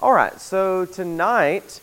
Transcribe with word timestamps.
All 0.00 0.12
right, 0.12 0.40
so 0.40 0.84
tonight 0.84 1.80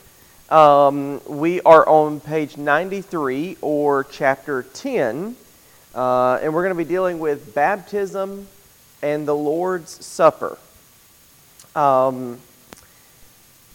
um, 0.48 1.20
we 1.28 1.60
are 1.60 1.86
on 1.86 2.20
page 2.20 2.56
93 2.56 3.58
or 3.60 4.04
chapter 4.04 4.62
10, 4.62 5.36
uh, 5.94 6.38
and 6.40 6.54
we're 6.54 6.62
going 6.62 6.74
to 6.74 6.82
be 6.82 6.88
dealing 6.88 7.18
with 7.18 7.54
baptism 7.54 8.48
and 9.02 9.28
the 9.28 9.34
Lord's 9.34 10.02
Supper. 10.02 10.56
Um, 11.74 12.40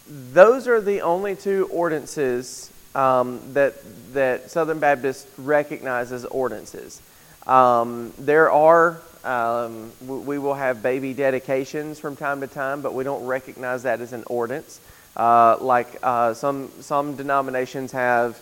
those 0.08 0.66
are 0.66 0.80
the 0.80 1.02
only 1.02 1.36
two 1.36 1.68
ordinances 1.70 2.72
um, 2.96 3.40
that, 3.52 3.74
that 4.12 4.50
Southern 4.50 4.80
Baptists 4.80 5.28
recognize 5.38 6.10
as 6.10 6.24
ordinances. 6.24 7.00
Um, 7.46 8.12
there 8.18 8.50
are 8.50 9.00
um, 9.24 9.92
we 10.06 10.38
will 10.38 10.54
have 10.54 10.82
baby 10.82 11.14
dedications 11.14 11.98
from 11.98 12.16
time 12.16 12.40
to 12.40 12.46
time, 12.46 12.82
but 12.82 12.94
we 12.94 13.04
don't 13.04 13.24
recognize 13.24 13.84
that 13.84 14.00
as 14.00 14.12
an 14.12 14.24
ordinance. 14.26 14.80
Uh, 15.16 15.56
like 15.60 15.98
uh, 16.02 16.34
some 16.34 16.70
some 16.80 17.16
denominations 17.16 17.92
have 17.92 18.40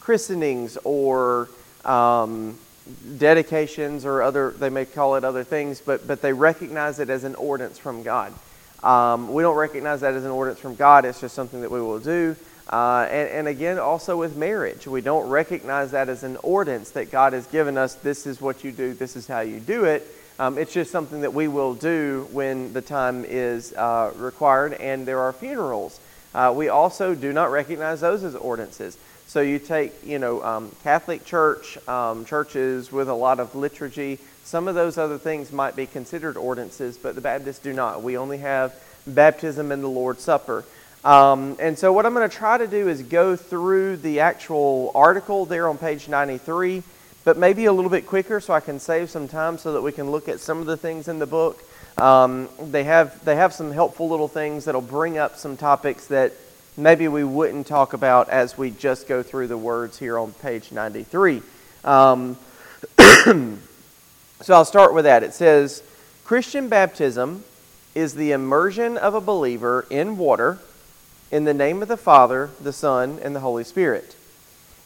christenings 0.00 0.76
or 0.84 1.48
um, 1.84 2.58
dedications 3.18 4.04
or 4.04 4.22
other 4.22 4.50
they 4.50 4.70
may 4.70 4.84
call 4.84 5.16
it 5.16 5.24
other 5.24 5.44
things, 5.44 5.80
but 5.80 6.06
but 6.06 6.22
they 6.22 6.32
recognize 6.32 7.00
it 7.00 7.10
as 7.10 7.24
an 7.24 7.34
ordinance 7.36 7.78
from 7.78 8.02
God. 8.02 8.32
Um, 8.82 9.32
we 9.32 9.42
don't 9.42 9.56
recognize 9.56 10.00
that 10.02 10.14
as 10.14 10.24
an 10.24 10.30
ordinance 10.30 10.60
from 10.60 10.74
God. 10.74 11.04
It's 11.04 11.20
just 11.20 11.34
something 11.34 11.60
that 11.62 11.70
we 11.70 11.80
will 11.80 11.98
do. 11.98 12.36
Uh, 12.70 13.06
and, 13.10 13.28
and, 13.30 13.48
again, 13.48 13.80
also 13.80 14.16
with 14.16 14.36
marriage, 14.36 14.86
we 14.86 15.00
don't 15.00 15.28
recognize 15.28 15.90
that 15.90 16.08
as 16.08 16.22
an 16.22 16.36
ordinance 16.44 16.90
that 16.90 17.10
God 17.10 17.32
has 17.32 17.44
given 17.48 17.76
us. 17.76 17.94
This 17.94 18.28
is 18.28 18.40
what 18.40 18.62
you 18.62 18.70
do. 18.70 18.94
This 18.94 19.16
is 19.16 19.26
how 19.26 19.40
you 19.40 19.58
do 19.58 19.84
it. 19.84 20.06
Um, 20.40 20.56
it's 20.56 20.72
just 20.72 20.90
something 20.90 21.20
that 21.20 21.34
we 21.34 21.48
will 21.48 21.74
do 21.74 22.26
when 22.32 22.72
the 22.72 22.80
time 22.80 23.26
is 23.28 23.74
uh, 23.74 24.10
required, 24.16 24.72
and 24.72 25.04
there 25.04 25.20
are 25.20 25.34
funerals. 25.34 26.00
Uh, 26.34 26.50
we 26.56 26.70
also 26.70 27.14
do 27.14 27.30
not 27.30 27.50
recognize 27.50 28.00
those 28.00 28.24
as 28.24 28.34
ordinances. 28.34 28.96
So 29.26 29.42
you 29.42 29.58
take, 29.58 29.92
you 30.02 30.18
know, 30.18 30.42
um, 30.42 30.74
Catholic 30.82 31.26
Church, 31.26 31.76
um, 31.86 32.24
churches 32.24 32.90
with 32.90 33.10
a 33.10 33.14
lot 33.14 33.38
of 33.38 33.54
liturgy, 33.54 34.18
some 34.42 34.66
of 34.66 34.74
those 34.74 34.96
other 34.96 35.18
things 35.18 35.52
might 35.52 35.76
be 35.76 35.84
considered 35.84 36.38
ordinances, 36.38 36.96
but 36.96 37.14
the 37.14 37.20
Baptists 37.20 37.58
do 37.58 37.74
not. 37.74 38.02
We 38.02 38.16
only 38.16 38.38
have 38.38 38.74
baptism 39.06 39.70
and 39.70 39.82
the 39.82 39.88
Lord's 39.88 40.22
Supper. 40.22 40.64
Um, 41.04 41.58
and 41.60 41.78
so 41.78 41.92
what 41.92 42.06
I'm 42.06 42.14
going 42.14 42.28
to 42.28 42.34
try 42.34 42.56
to 42.56 42.66
do 42.66 42.88
is 42.88 43.02
go 43.02 43.36
through 43.36 43.98
the 43.98 44.20
actual 44.20 44.90
article 44.94 45.44
there 45.44 45.68
on 45.68 45.76
page 45.76 46.08
93 46.08 46.82
but 47.24 47.36
maybe 47.36 47.66
a 47.66 47.72
little 47.72 47.90
bit 47.90 48.06
quicker 48.06 48.40
so 48.40 48.54
I 48.54 48.60
can 48.60 48.80
save 48.80 49.10
some 49.10 49.28
time 49.28 49.58
so 49.58 49.72
that 49.72 49.82
we 49.82 49.92
can 49.92 50.10
look 50.10 50.28
at 50.28 50.40
some 50.40 50.58
of 50.58 50.66
the 50.66 50.76
things 50.76 51.08
in 51.08 51.18
the 51.18 51.26
book. 51.26 51.62
Um, 51.98 52.48
they, 52.60 52.84
have, 52.84 53.22
they 53.24 53.36
have 53.36 53.52
some 53.52 53.72
helpful 53.72 54.08
little 54.08 54.28
things 54.28 54.64
that'll 54.64 54.80
bring 54.80 55.18
up 55.18 55.36
some 55.36 55.56
topics 55.56 56.06
that 56.06 56.32
maybe 56.76 57.08
we 57.08 57.24
wouldn't 57.24 57.66
talk 57.66 57.92
about 57.92 58.28
as 58.28 58.56
we 58.56 58.70
just 58.70 59.06
go 59.06 59.22
through 59.22 59.48
the 59.48 59.58
words 59.58 59.98
here 59.98 60.18
on 60.18 60.32
page 60.34 60.72
93. 60.72 61.42
Um, 61.84 62.38
so 62.98 63.58
I'll 64.54 64.64
start 64.64 64.94
with 64.94 65.04
that. 65.04 65.22
It 65.22 65.34
says 65.34 65.82
Christian 66.24 66.68
baptism 66.68 67.44
is 67.94 68.14
the 68.14 68.32
immersion 68.32 68.96
of 68.96 69.14
a 69.14 69.20
believer 69.20 69.86
in 69.90 70.16
water 70.16 70.58
in 71.30 71.44
the 71.44 71.54
name 71.54 71.82
of 71.82 71.88
the 71.88 71.96
Father, 71.96 72.50
the 72.60 72.72
Son, 72.72 73.18
and 73.22 73.34
the 73.34 73.40
Holy 73.40 73.64
Spirit. 73.64 74.16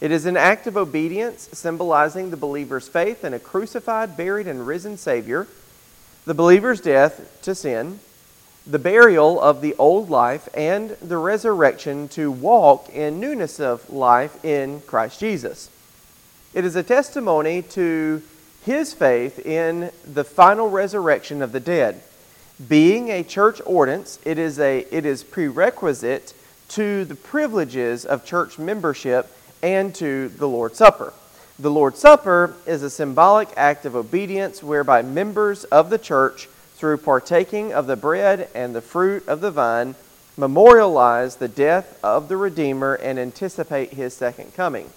It 0.04 0.12
is 0.12 0.26
an 0.26 0.36
act 0.36 0.66
of 0.66 0.76
obedience 0.76 1.48
symbolizing 1.54 2.28
the 2.28 2.36
believer's 2.36 2.86
faith 2.86 3.24
in 3.24 3.32
a 3.32 3.38
crucified, 3.38 4.18
buried, 4.18 4.46
and 4.46 4.66
risen 4.66 4.98
Savior, 4.98 5.46
the 6.26 6.34
believer's 6.34 6.82
death 6.82 7.40
to 7.40 7.54
sin, 7.54 8.00
the 8.66 8.78
burial 8.78 9.40
of 9.40 9.62
the 9.62 9.74
old 9.76 10.10
life, 10.10 10.46
and 10.52 10.90
the 11.00 11.16
resurrection 11.16 12.08
to 12.08 12.30
walk 12.30 12.90
in 12.90 13.18
newness 13.18 13.58
of 13.58 13.88
life 13.88 14.44
in 14.44 14.82
Christ 14.82 15.20
Jesus. 15.20 15.70
It 16.52 16.66
is 16.66 16.76
a 16.76 16.82
testimony 16.82 17.62
to 17.70 18.20
his 18.62 18.92
faith 18.92 19.38
in 19.38 19.90
the 20.04 20.24
final 20.24 20.68
resurrection 20.68 21.40
of 21.40 21.52
the 21.52 21.60
dead. 21.60 22.02
Being 22.68 23.08
a 23.08 23.22
church 23.22 23.58
ordinance, 23.64 24.18
it 24.26 24.36
is, 24.36 24.60
a, 24.60 24.80
it 24.90 25.06
is 25.06 25.24
prerequisite 25.24 26.34
to 26.68 27.06
the 27.06 27.14
privileges 27.14 28.04
of 28.04 28.26
church 28.26 28.58
membership 28.58 29.30
and 29.64 29.94
to 29.94 30.28
the 30.28 30.46
Lord's 30.46 30.76
Supper. 30.76 31.14
The 31.58 31.70
Lord's 31.70 31.98
Supper 31.98 32.54
is 32.66 32.82
a 32.82 32.90
symbolic 32.90 33.48
act 33.56 33.86
of 33.86 33.96
obedience 33.96 34.62
whereby 34.62 35.00
members 35.00 35.64
of 35.64 35.88
the 35.88 35.96
church, 35.96 36.48
through 36.74 36.98
partaking 36.98 37.72
of 37.72 37.86
the 37.86 37.96
bread 37.96 38.50
and 38.54 38.74
the 38.74 38.82
fruit 38.82 39.26
of 39.26 39.40
the 39.40 39.50
vine, 39.50 39.94
memorialize 40.36 41.36
the 41.36 41.48
death 41.48 41.98
of 42.04 42.28
the 42.28 42.36
Redeemer 42.36 42.94
and 42.96 43.18
anticipate 43.18 43.94
his 43.94 44.12
second 44.12 44.52
coming. 44.54 44.90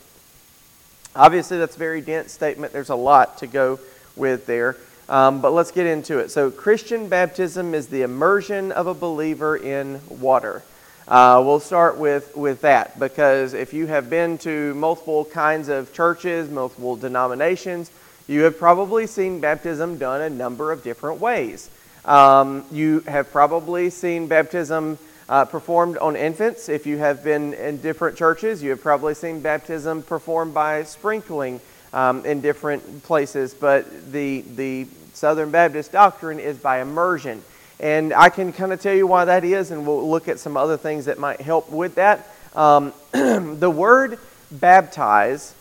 Obviously, 1.16 1.58
that's 1.58 1.78
a 1.78 1.80
very 1.80 2.02
dense 2.02 2.34
statement. 2.34 2.74
There's 2.74 2.90
a 2.90 2.96
lot 2.96 3.38
to 3.38 3.48
go 3.48 3.80
with 4.18 4.48
there. 4.48 4.76
Um, 5.08 5.40
but 5.40 5.54
let's 5.54 5.72
get 5.72 5.86
into 5.86 6.18
it. 6.20 6.30
So, 6.30 6.52
Christian 6.52 7.08
baptism 7.08 7.74
is 7.74 7.88
the 7.88 8.02
immersion 8.02 8.74
of 8.74 8.88
a 8.88 8.94
believer 8.94 9.56
in 9.56 10.02
water. 10.10 10.64
Uh, 11.08 11.42
we'll 11.46 11.62
start 11.62 11.98
with, 11.98 12.36
with 12.36 12.62
that 12.62 13.00
because 13.00 13.54
if 13.54 13.74
you 13.74 13.88
have 13.88 14.10
been 14.10 14.38
to 14.38 14.74
multiple 14.76 15.24
kinds 15.24 15.70
of 15.70 15.94
churches, 15.94 16.50
multiple 16.50 16.98
denominations, 16.98 17.90
you 18.28 18.42
have 18.42 18.60
probably 18.60 19.08
seen 19.08 19.40
baptism 19.40 19.98
done 19.98 20.22
a 20.22 20.30
number 20.30 20.70
of 20.70 20.84
different 20.84 21.22
ways. 21.22 21.70
Um, 22.04 22.66
you 22.74 23.00
have 23.08 23.32
probably 23.32 23.90
seen 23.90 24.28
baptism 24.28 24.98
uh, 25.30 25.46
performed 25.46 25.98
on 25.98 26.18
infants. 26.18 26.68
If 26.68 26.86
you 26.86 26.98
have 26.98 27.24
been 27.24 27.54
in 27.54 27.78
different 27.78 28.18
churches, 28.18 28.62
you 28.62 28.72
have 28.72 28.82
probably 28.82 29.14
seen 29.14 29.40
baptism 29.40 30.04
performed 30.04 30.54
by 30.54 30.84
sprinkling 30.84 31.62
um, 31.94 32.26
in 32.26 32.42
different 32.42 33.04
places. 33.04 33.54
But 33.54 34.12
the, 34.12 34.42
the 34.42 34.88
Southern 35.14 35.52
Baptist 35.52 35.94
doctrine 35.94 36.40
is 36.40 36.58
by 36.58 36.82
immersion. 36.82 37.42
And 37.80 38.14
I 38.14 38.30
can 38.30 38.54
kind 38.54 38.74
of 38.74 38.82
tell 38.82 38.94
you 38.94 39.06
why 39.06 39.26
that 39.26 39.44
is, 39.44 39.72
and 39.72 39.86
we'll 39.86 40.10
look 40.10 40.28
at 40.28 40.40
some 40.40 40.58
other 40.58 40.78
things 40.78 41.06
that 41.06 41.20
might 41.20 41.42
help 41.42 41.70
with 41.70 41.96
that. 41.96 42.28
Um, 42.56 42.94
the 43.12 43.70
word 43.70 44.20
baptize 44.52 45.54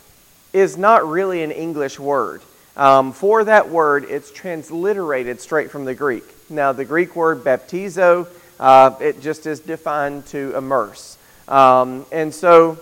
is 0.53 0.79
not 0.79 1.07
really 1.07 1.43
an 1.43 1.51
English 1.51 1.99
word. 1.99 2.41
Um, 2.77 3.13
for 3.13 3.45
that 3.45 3.69
word, 3.69 4.05
it's 4.05 4.31
transliterated 4.31 5.41
straight 5.41 5.71
from 5.71 5.85
the 5.85 5.95
Greek. 5.95 6.25
Now, 6.49 6.73
the 6.73 6.85
Greek 6.85 7.17
word 7.17 7.45
baptizo, 7.45 8.29
uh, 8.59 8.97
it 9.01 9.21
just 9.21 9.47
is 9.47 9.61
defined 9.61 10.27
to 10.27 10.57
immerse. 10.57 11.19
Um, 11.49 12.07
and 12.13 12.35
so 12.35 12.79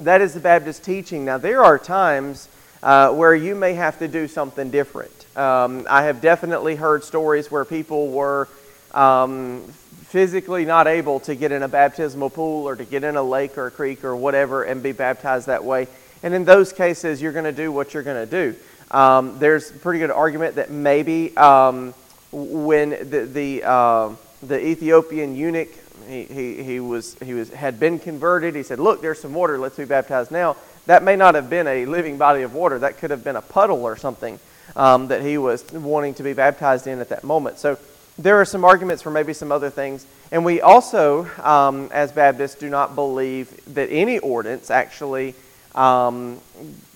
that 0.00 0.20
is 0.20 0.34
the 0.34 0.40
Baptist 0.40 0.84
teaching. 0.84 1.24
Now, 1.24 1.38
there 1.38 1.64
are 1.64 1.78
times 1.78 2.48
uh, 2.82 3.10
where 3.10 3.34
you 3.34 3.54
may 3.54 3.74
have 3.74 3.98
to 4.00 4.08
do 4.08 4.28
something 4.28 4.70
different. 4.70 5.23
Um, 5.36 5.86
I 5.90 6.04
have 6.04 6.20
definitely 6.20 6.76
heard 6.76 7.02
stories 7.02 7.50
where 7.50 7.64
people 7.64 8.08
were 8.10 8.48
um, 8.92 9.62
physically 10.06 10.64
not 10.64 10.86
able 10.86 11.18
to 11.20 11.34
get 11.34 11.50
in 11.50 11.62
a 11.62 11.68
baptismal 11.68 12.30
pool 12.30 12.68
or 12.68 12.76
to 12.76 12.84
get 12.84 13.02
in 13.02 13.16
a 13.16 13.22
lake 13.22 13.58
or 13.58 13.66
a 13.66 13.70
creek 13.70 14.04
or 14.04 14.14
whatever 14.14 14.62
and 14.62 14.82
be 14.82 14.92
baptized 14.92 15.48
that 15.48 15.64
way. 15.64 15.88
And 16.22 16.34
in 16.34 16.44
those 16.44 16.72
cases, 16.72 17.20
you're 17.20 17.32
going 17.32 17.44
to 17.46 17.52
do 17.52 17.72
what 17.72 17.94
you're 17.94 18.04
going 18.04 18.28
to 18.28 18.30
do. 18.30 18.56
Um, 18.96 19.38
there's 19.40 19.70
a 19.70 19.74
pretty 19.74 19.98
good 19.98 20.12
argument 20.12 20.54
that 20.54 20.70
maybe 20.70 21.36
um, 21.36 21.94
when 22.30 22.90
the 22.90 23.28
the, 23.30 23.64
uh, 23.64 24.14
the 24.42 24.64
Ethiopian 24.64 25.34
eunuch 25.34 25.68
he, 26.06 26.24
he, 26.24 26.62
he, 26.62 26.80
was, 26.80 27.16
he 27.24 27.34
was, 27.34 27.50
had 27.50 27.80
been 27.80 27.98
converted. 27.98 28.54
He 28.54 28.62
said, 28.62 28.78
Look, 28.78 29.00
there's 29.00 29.20
some 29.20 29.34
water. 29.34 29.58
Let's 29.58 29.76
be 29.76 29.84
baptized 29.84 30.30
now. 30.30 30.56
That 30.86 31.02
may 31.02 31.16
not 31.16 31.34
have 31.34 31.48
been 31.48 31.66
a 31.66 31.86
living 31.86 32.18
body 32.18 32.42
of 32.42 32.54
water. 32.54 32.78
That 32.78 32.98
could 32.98 33.10
have 33.10 33.24
been 33.24 33.36
a 33.36 33.42
puddle 33.42 33.84
or 33.84 33.96
something 33.96 34.38
um, 34.76 35.08
that 35.08 35.22
he 35.22 35.38
was 35.38 35.70
wanting 35.72 36.14
to 36.14 36.22
be 36.22 36.32
baptized 36.32 36.86
in 36.86 37.00
at 37.00 37.08
that 37.10 37.24
moment. 37.24 37.58
So 37.58 37.78
there 38.18 38.40
are 38.40 38.44
some 38.44 38.64
arguments 38.64 39.02
for 39.02 39.10
maybe 39.10 39.32
some 39.32 39.50
other 39.50 39.70
things. 39.70 40.06
And 40.30 40.44
we 40.44 40.60
also, 40.60 41.28
um, 41.42 41.88
as 41.92 42.12
Baptists, 42.12 42.56
do 42.56 42.68
not 42.68 42.94
believe 42.94 43.74
that 43.74 43.88
any 43.90 44.18
ordinance 44.18 44.70
actually 44.70 45.34
um, 45.74 46.40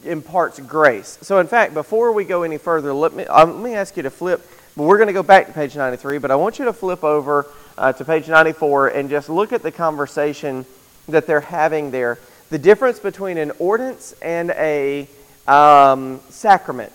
imparts 0.04 0.60
grace. 0.60 1.18
So, 1.22 1.40
in 1.40 1.46
fact, 1.46 1.74
before 1.74 2.12
we 2.12 2.24
go 2.24 2.42
any 2.42 2.58
further, 2.58 2.92
let 2.92 3.12
me, 3.12 3.24
um, 3.26 3.54
let 3.54 3.62
me 3.62 3.74
ask 3.74 3.96
you 3.96 4.04
to 4.04 4.10
flip. 4.10 4.48
We're 4.76 4.96
going 4.96 5.08
to 5.08 5.12
go 5.12 5.24
back 5.24 5.48
to 5.48 5.52
page 5.52 5.74
93, 5.74 6.18
but 6.18 6.30
I 6.30 6.36
want 6.36 6.60
you 6.60 6.64
to 6.66 6.72
flip 6.72 7.02
over 7.02 7.46
uh, 7.76 7.92
to 7.92 8.04
page 8.04 8.28
94 8.28 8.88
and 8.88 9.10
just 9.10 9.28
look 9.28 9.52
at 9.52 9.62
the 9.62 9.72
conversation 9.72 10.64
that 11.08 11.26
they're 11.26 11.40
having 11.40 11.90
there. 11.90 12.18
The 12.50 12.58
difference 12.58 13.00
between 13.00 13.38
an 13.38 13.50
ordinance 13.58 14.14
and 14.22 14.50
a 14.50 15.08
um, 15.48 16.20
sacrament. 16.28 16.92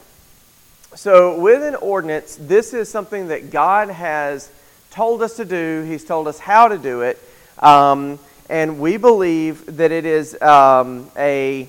So, 0.95 1.39
with 1.39 1.63
an 1.63 1.73
ordinance, 1.73 2.37
this 2.39 2.71
is 2.71 2.87
something 2.87 3.29
that 3.29 3.49
God 3.49 3.89
has 3.89 4.51
told 4.91 5.23
us 5.23 5.37
to 5.37 5.45
do. 5.45 5.81
He's 5.87 6.05
told 6.05 6.27
us 6.27 6.37
how 6.37 6.67
to 6.67 6.77
do 6.77 7.01
it. 7.01 7.17
Um, 7.57 8.19
and 8.47 8.79
we 8.79 8.97
believe 8.97 9.77
that 9.77 9.91
it 9.91 10.05
is 10.05 10.39
um, 10.39 11.09
a, 11.17 11.67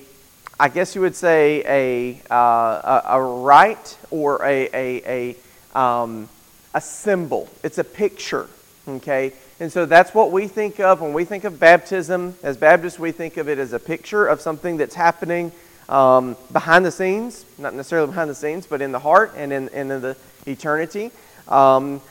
I 0.59 0.69
guess 0.69 0.93
you 0.93 1.01
would 1.01 1.15
say, 1.15 1.63
a, 1.65 2.21
uh, 2.31 3.01
a, 3.09 3.17
a, 3.17 3.21
right 3.21 3.97
or 4.11 4.45
a, 4.45 4.69
a, 4.71 5.35
a, 5.73 5.79
um, 5.79 6.29
a 6.75 6.81
symbol. 6.81 7.49
It's 7.63 7.79
a 7.79 7.83
picture, 7.83 8.47
okay? 8.87 9.33
And 9.59 9.71
so 9.71 9.87
that's 9.87 10.13
what 10.13 10.31
we 10.31 10.47
think 10.47 10.79
of 10.79 11.01
when 11.01 11.13
we 11.13 11.25
think 11.25 11.45
of 11.45 11.59
baptism. 11.59 12.35
As 12.43 12.57
Baptists, 12.57 12.99
we 12.99 13.11
think 13.11 13.37
of 13.37 13.49
it 13.49 13.57
as 13.57 13.73
a 13.73 13.79
picture 13.79 14.27
of 14.27 14.39
something 14.39 14.77
that's 14.77 14.93
happening 14.95 15.51
um, 15.89 16.35
behind 16.51 16.85
the 16.85 16.91
scenes, 16.91 17.45
not 17.57 17.73
necessarily 17.73 18.07
behind 18.07 18.29
the 18.29 18.35
scenes, 18.35 18.65
but 18.67 18.81
in 18.81 18.91
the 18.91 18.99
heart 18.99 19.33
and 19.35 19.53
in, 19.53 19.69
in 19.69 19.87
the 19.87 20.17
eternity. 20.45 21.11
Um, 21.47 22.01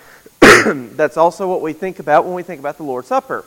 that's 0.40 1.16
also 1.16 1.48
what 1.48 1.60
we 1.60 1.72
think 1.72 1.98
about 1.98 2.24
when 2.24 2.34
we 2.34 2.42
think 2.42 2.60
about 2.60 2.76
the 2.76 2.84
Lord's 2.84 3.08
Supper. 3.08 3.44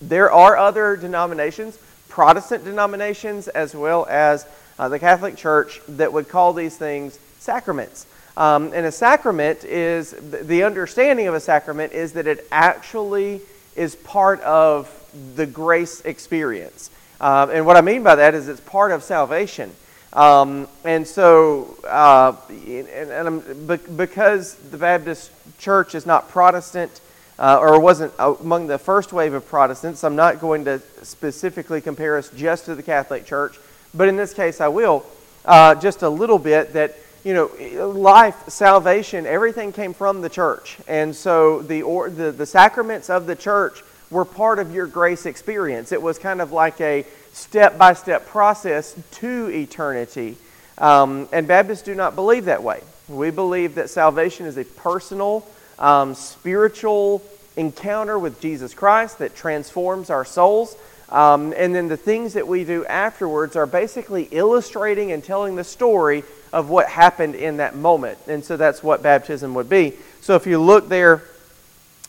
There 0.00 0.30
are 0.30 0.56
other 0.56 0.96
denominations, 0.96 1.78
Protestant 2.08 2.64
denominations, 2.64 3.48
as 3.48 3.74
well 3.74 4.06
as 4.08 4.46
uh, 4.78 4.88
the 4.88 4.98
Catholic 4.98 5.36
Church, 5.36 5.80
that 5.88 6.12
would 6.12 6.28
call 6.28 6.52
these 6.52 6.76
things 6.76 7.18
sacraments. 7.38 8.06
Um, 8.36 8.72
and 8.72 8.86
a 8.86 8.92
sacrament 8.92 9.64
is 9.64 10.12
the 10.12 10.62
understanding 10.62 11.26
of 11.26 11.34
a 11.34 11.40
sacrament 11.40 11.92
is 11.92 12.12
that 12.12 12.28
it 12.28 12.46
actually 12.52 13.40
is 13.74 13.96
part 13.96 14.40
of 14.42 14.94
the 15.34 15.46
grace 15.46 16.00
experience. 16.02 16.90
Uh, 17.20 17.48
and 17.52 17.66
what 17.66 17.76
I 17.76 17.80
mean 17.80 18.02
by 18.02 18.14
that 18.16 18.34
is 18.34 18.48
it's 18.48 18.60
part 18.60 18.92
of 18.92 19.02
salvation. 19.02 19.72
Um, 20.12 20.68
and 20.84 21.06
so, 21.06 21.76
uh, 21.86 22.34
and, 22.48 22.88
and 22.88 23.96
because 23.96 24.54
the 24.54 24.78
Baptist 24.78 25.30
Church 25.58 25.94
is 25.94 26.06
not 26.06 26.28
Protestant, 26.30 27.00
uh, 27.38 27.58
or 27.60 27.78
wasn't 27.78 28.12
among 28.18 28.66
the 28.66 28.78
first 28.78 29.12
wave 29.12 29.34
of 29.34 29.46
Protestants, 29.46 30.02
I'm 30.02 30.16
not 30.16 30.40
going 30.40 30.64
to 30.64 30.80
specifically 31.02 31.80
compare 31.80 32.16
us 32.16 32.30
just 32.30 32.64
to 32.66 32.74
the 32.74 32.82
Catholic 32.82 33.26
Church, 33.26 33.58
but 33.94 34.08
in 34.08 34.16
this 34.16 34.34
case 34.34 34.60
I 34.60 34.68
will, 34.68 35.04
uh, 35.44 35.74
just 35.74 36.02
a 36.02 36.08
little 36.08 36.38
bit 36.38 36.72
that 36.72 36.96
you 37.24 37.34
know, 37.34 37.88
life, 37.88 38.48
salvation, 38.48 39.26
everything 39.26 39.72
came 39.72 39.92
from 39.92 40.22
the 40.22 40.28
church. 40.28 40.78
And 40.86 41.14
so 41.14 41.62
the, 41.62 41.82
or, 41.82 42.08
the, 42.10 42.32
the 42.32 42.46
sacraments 42.46 43.10
of 43.10 43.26
the 43.26 43.36
church 43.36 43.82
were 44.10 44.24
part 44.24 44.58
of 44.58 44.74
your 44.74 44.86
grace 44.86 45.26
experience. 45.26 45.92
It 45.92 46.00
was 46.00 46.18
kind 46.18 46.40
of 46.40 46.52
like 46.52 46.80
a 46.80 47.04
step 47.32 47.78
by 47.78 47.92
step 47.92 48.26
process 48.26 48.96
to 49.12 49.48
eternity. 49.48 50.36
Um, 50.78 51.28
and 51.32 51.46
Baptists 51.46 51.82
do 51.82 51.94
not 51.94 52.14
believe 52.14 52.46
that 52.46 52.62
way. 52.62 52.82
We 53.08 53.30
believe 53.30 53.74
that 53.76 53.90
salvation 53.90 54.46
is 54.46 54.56
a 54.56 54.64
personal, 54.64 55.46
um, 55.78 56.14
spiritual 56.14 57.22
encounter 57.56 58.18
with 58.18 58.40
Jesus 58.40 58.74
Christ 58.74 59.18
that 59.18 59.34
transforms 59.34 60.10
our 60.10 60.24
souls. 60.24 60.76
Um, 61.08 61.54
and 61.56 61.74
then 61.74 61.88
the 61.88 61.96
things 61.96 62.34
that 62.34 62.46
we 62.46 62.64
do 62.64 62.84
afterwards 62.84 63.56
are 63.56 63.66
basically 63.66 64.28
illustrating 64.30 65.10
and 65.12 65.24
telling 65.24 65.56
the 65.56 65.64
story 65.64 66.22
of 66.52 66.68
what 66.68 66.88
happened 66.88 67.34
in 67.34 67.58
that 67.58 67.74
moment. 67.74 68.18
And 68.26 68.44
so 68.44 68.56
that's 68.56 68.82
what 68.82 69.02
baptism 69.02 69.54
would 69.54 69.68
be. 69.68 69.94
So 70.20 70.34
if 70.34 70.46
you 70.46 70.60
look 70.60 70.88
there, 70.88 71.24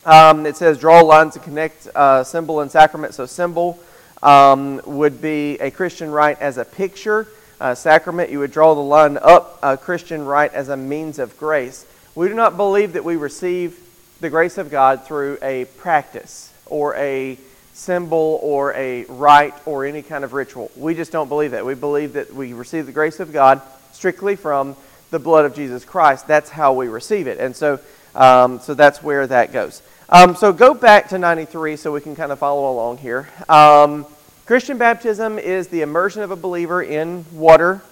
um, 0.04 0.46
it 0.46 0.56
says 0.56 0.78
draw 0.78 1.00
lines 1.00 1.34
to 1.34 1.40
connect 1.40 1.86
uh, 1.94 2.24
symbol 2.24 2.60
and 2.60 2.70
sacrament. 2.70 3.14
So 3.14 3.26
symbol 3.26 3.78
um, 4.22 4.80
would 4.86 5.20
be 5.20 5.58
a 5.58 5.70
Christian 5.70 6.10
rite 6.10 6.40
as 6.40 6.58
a 6.58 6.64
picture. 6.64 7.26
Uh, 7.60 7.74
sacrament, 7.74 8.30
you 8.30 8.38
would 8.38 8.52
draw 8.52 8.74
the 8.74 8.80
line 8.80 9.18
up 9.20 9.58
a 9.62 9.76
Christian 9.76 10.24
rite 10.24 10.54
as 10.54 10.68
a 10.68 10.76
means 10.76 11.18
of 11.18 11.36
grace. 11.38 11.86
We 12.14 12.28
do 12.28 12.34
not 12.34 12.56
believe 12.56 12.94
that 12.94 13.04
we 13.04 13.16
receive 13.16 13.78
the 14.20 14.30
grace 14.30 14.58
of 14.58 14.70
God 14.70 15.04
through 15.04 15.38
a 15.42 15.66
practice 15.76 16.52
or 16.66 16.94
a 16.96 17.38
symbol 17.72 18.38
or 18.42 18.74
a 18.74 19.04
rite 19.04 19.54
or 19.66 19.84
any 19.84 20.02
kind 20.02 20.24
of 20.24 20.32
ritual. 20.32 20.70
We 20.76 20.94
just 20.94 21.12
don't 21.12 21.28
believe 21.28 21.52
that. 21.52 21.64
We 21.64 21.74
believe 21.74 22.14
that 22.14 22.32
we 22.34 22.52
receive 22.52 22.86
the 22.86 22.92
grace 22.92 23.20
of 23.20 23.32
God 23.32 23.62
strictly 23.92 24.36
from 24.36 24.76
the 25.10 25.18
blood 25.18 25.44
of 25.44 25.54
Jesus 25.54 25.84
Christ. 25.84 26.26
That's 26.26 26.50
how 26.50 26.72
we 26.72 26.88
receive 26.88 27.26
it. 27.26 27.38
And 27.38 27.54
so, 27.54 27.80
um, 28.14 28.60
so 28.60 28.74
that's 28.74 29.02
where 29.02 29.26
that 29.26 29.52
goes. 29.52 29.82
Um, 30.08 30.34
so 30.34 30.52
go 30.52 30.74
back 30.74 31.08
to 31.10 31.18
93 31.18 31.76
so 31.76 31.92
we 31.92 32.00
can 32.00 32.16
kind 32.16 32.32
of 32.32 32.38
follow 32.38 32.72
along 32.72 32.98
here. 32.98 33.28
Um, 33.48 34.06
Christian 34.44 34.78
baptism 34.78 35.38
is 35.38 35.68
the 35.68 35.82
immersion 35.82 36.22
of 36.22 36.32
a 36.32 36.36
believer 36.36 36.82
in 36.82 37.24
water. 37.32 37.82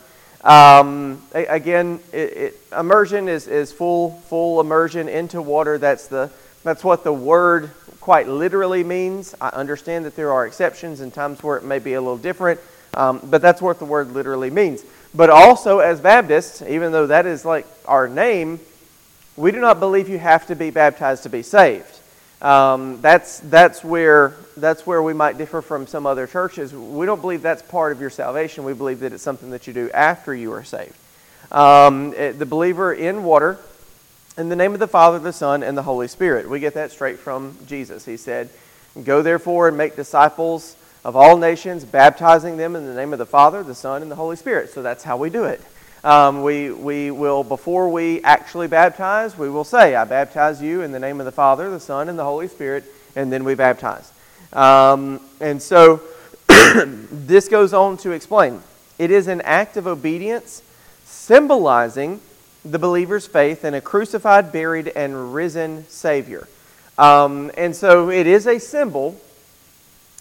Um, 0.43 1.23
again, 1.33 2.01
it, 2.13 2.17
it, 2.17 2.61
immersion 2.77 3.29
is, 3.29 3.47
is 3.47 3.71
full 3.71 4.11
full 4.29 4.61
immersion 4.61 5.09
into 5.09 5.41
water. 5.41 5.79
That's 5.79 6.09
the 6.09 6.31
that's 6.65 6.83
what 6.83 7.05
the 7.05 7.13
word 7.13 7.71
quite 8.01 8.29
literally 8.29 8.83
means. 8.83 9.35
I 9.41 9.49
understand 9.51 10.05
that 10.05 10.17
there 10.17 10.33
are 10.33 10.47
exceptions 10.47 11.01
and 11.01 11.13
times 11.13 11.43
where 11.43 11.57
it 11.57 11.65
may 11.65 11.79
be 11.79 11.95
a 11.95 12.01
little 12.01 12.19
different, 12.19 12.59
um, 12.95 13.21
but 13.25 13.43
that's 13.43 13.63
what 13.63 13.79
the 13.79 13.85
word 13.85 14.13
literally 14.13 14.51
means. 14.51 14.85
But 15.15 15.31
also, 15.31 15.79
as 15.79 16.01
Baptists, 16.01 16.63
even 16.63 16.91
though 16.93 17.07
that 17.07 17.27
is 17.27 17.45
like 17.45 17.67
our 17.85 18.09
name, 18.09 18.61
we 19.39 19.53
do 19.53 19.61
not 19.61 19.79
believe 19.79 20.09
you 20.09 20.19
have 20.19 20.49
to 20.49 20.57
be 20.57 20.71
baptized 20.71 21.23
to 21.23 21.29
be 21.29 21.43
saved. 21.43 21.97
Um, 22.43 23.01
that's, 23.01 23.39
that's, 23.39 23.85
where, 23.85 24.35
that's 24.57 24.85
where 24.85 25.01
we 25.01 25.15
might 25.15 25.39
differ 25.39 25.63
from 25.63 25.87
some 25.87 26.07
other 26.07 26.27
churches. 26.27 26.75
We 26.75 27.07
don't 27.07 27.21
believe 27.21 27.41
that's 27.41 27.63
part 27.63 27.93
of 27.93 28.01
your 28.01 28.11
salvation. 28.11 28.65
We 28.65 28.75
believe 28.75 28.99
that 29.01 29.13
it's 29.13 29.23
something 29.23 29.51
that 29.51 29.69
you 29.69 29.73
do 29.73 29.91
after 29.93 30.35
you 30.35 30.53
are 30.53 30.65
saved. 30.65 30.97
Um, 31.53 32.15
it, 32.15 32.41
the 32.41 32.47
believer 32.47 32.93
in 32.93 33.23
water, 33.23 33.61
in 34.37 34.49
the 34.49 34.57
name 34.57 34.75
of 34.75 34.81
the 34.81 34.89
Father, 34.89 35.21
the 35.21 35.33
Son, 35.33 35.63
and 35.63 35.79
the 35.79 35.85
Holy 35.85 36.09
Spirit. 36.09 36.51
We 36.51 36.59
get 36.59 36.75
that 36.75 36.91
straight 36.91 37.21
from 37.21 37.57
Jesus. 37.69 38.05
He 38.05 38.17
said, 38.17 38.51
Go 39.05 39.23
therefore 39.23 39.69
and 39.69 39.77
make 39.77 39.95
disciples 39.95 40.77
of 41.05 41.15
all 41.15 41.37
nations, 41.37 41.85
baptizing 41.85 42.57
them 42.57 42.75
in 42.75 42.87
the 42.87 42.95
name 42.95 43.13
of 43.13 43.21
the 43.21 43.27
Father, 43.27 43.63
the 43.63 43.75
Son, 43.75 44.03
and 44.03 44.11
the 44.11 44.17
Holy 44.17 44.35
Spirit. 44.37 44.71
So 44.71 44.83
that's 44.83 45.05
how 45.05 45.17
we 45.17 45.31
do 45.31 45.45
it. 45.45 45.63
Um, 46.05 46.43
we, 46.43 46.71
we 46.71 47.11
will, 47.11 47.43
before 47.43 47.89
we 47.89 48.23
actually 48.23 48.69
baptize, 48.69 49.37
we 49.37 49.51
will 49.51 49.65
say, 49.65 49.95
I 49.95 50.05
baptize 50.05 50.63
you 50.63 50.83
in 50.83 50.93
the 50.93 51.01
name 51.01 51.21
of 51.21 51.27
the 51.27 51.33
Father, 51.33 51.71
the 51.71 51.81
Son, 51.81 52.09
and 52.09 52.19
the 52.19 52.25
Holy 52.25 52.49
Spirit, 52.49 52.85
and 53.17 53.33
then 53.33 53.45
we 53.45 53.55
baptize. 53.55 54.13
Um, 54.53 55.21
and 55.41 55.61
so 55.61 56.01
this 56.49 57.49
goes 57.49 57.73
on 57.73 57.97
to 57.99 58.13
explain 58.13 58.63
it 58.99 59.11
is 59.11 59.29
an 59.29 59.41
act 59.43 59.77
of 59.77 59.87
obedience 59.87 60.63
symbolizing 61.05 62.21
the 62.65 62.79
believer's 62.79 63.27
faith 63.27 63.65
in 63.65 63.75
a 63.75 63.81
crucified, 63.81 64.53
buried, 64.53 64.89
and 64.89 65.35
risen 65.35 65.87
Savior. 65.89 66.49
Um, 66.97 67.51
and 67.57 67.75
so 67.75 68.11
it 68.11 68.27
is 68.27 68.47
a 68.47 68.59
symbol 68.59 69.21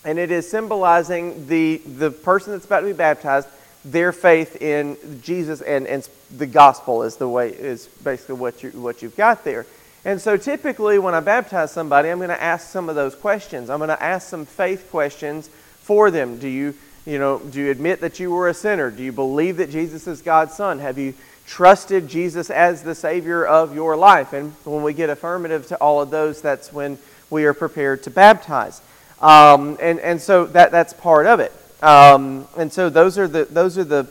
and 0.05 0.19
it 0.19 0.31
is 0.31 0.49
symbolizing 0.49 1.47
the, 1.47 1.77
the 1.77 2.11
person 2.11 2.53
that's 2.53 2.65
about 2.65 2.81
to 2.81 2.85
be 2.85 2.93
baptized, 2.93 3.47
their 3.85 4.11
faith 4.11 4.61
in 4.61 4.97
Jesus 5.21 5.61
and, 5.61 5.87
and 5.87 6.07
the 6.35 6.47
gospel 6.47 7.03
is 7.03 7.17
the 7.17 7.29
way 7.29 7.49
is 7.49 7.87
basically 8.03 8.35
what 8.35 8.63
you 8.63 8.71
what 8.71 9.01
you've 9.01 9.15
got 9.15 9.43
there. 9.43 9.65
And 10.05 10.21
so 10.21 10.37
typically 10.37 10.99
when 10.99 11.13
I 11.13 11.19
baptize 11.19 11.71
somebody, 11.71 12.09
I'm 12.09 12.17
going 12.17 12.29
to 12.29 12.41
ask 12.41 12.69
some 12.69 12.89
of 12.89 12.95
those 12.95 13.15
questions. 13.15 13.69
I'm 13.69 13.79
going 13.79 13.89
to 13.89 14.01
ask 14.01 14.27
some 14.27 14.45
faith 14.45 14.89
questions 14.89 15.47
for 15.81 16.11
them. 16.11 16.37
Do 16.37 16.47
you 16.47 16.75
you 17.07 17.19
know, 17.19 17.39
do 17.39 17.61
you 17.61 17.71
admit 17.71 18.01
that 18.01 18.19
you 18.19 18.31
were 18.31 18.49
a 18.49 18.53
sinner? 18.53 18.91
Do 18.91 19.01
you 19.01 19.13
believe 19.13 19.57
that 19.57 19.71
Jesus 19.71 20.07
is 20.07 20.21
God's 20.21 20.53
son? 20.53 20.79
Have 20.79 20.97
you 20.97 21.13
trusted 21.45 22.09
Jesus 22.09 22.49
as 22.49 22.83
the 22.83 22.93
Savior 22.93 23.45
of 23.45 23.73
your 23.73 23.95
life? 23.95 24.33
And 24.33 24.51
when 24.65 24.83
we 24.83 24.91
get 24.91 25.09
affirmative 25.09 25.67
to 25.67 25.77
all 25.77 26.01
of 26.01 26.09
those, 26.09 26.41
that's 26.41 26.73
when 26.73 26.97
we 27.29 27.45
are 27.45 27.53
prepared 27.53 28.03
to 28.03 28.09
baptize. 28.09 28.81
Um, 29.21 29.77
and, 29.81 30.01
and 30.01 30.21
so 30.21 30.47
that, 30.47 30.71
that's 30.71 30.91
part 30.91 31.27
of 31.27 31.39
it. 31.39 31.53
Um, 31.81 32.47
and 32.57 32.73
so 32.73 32.89
those 32.89 33.17
are, 33.17 33.27
the, 33.27 33.45
those 33.45 33.77
are 33.77 33.83
the 33.83 34.07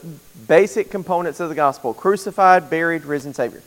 basic 0.46 0.90
components 0.90 1.40
of 1.40 1.48
the 1.48 1.54
gospel 1.54 1.94
crucified, 1.94 2.70
buried, 2.70 3.04
risen 3.04 3.34
Savior. 3.34 3.62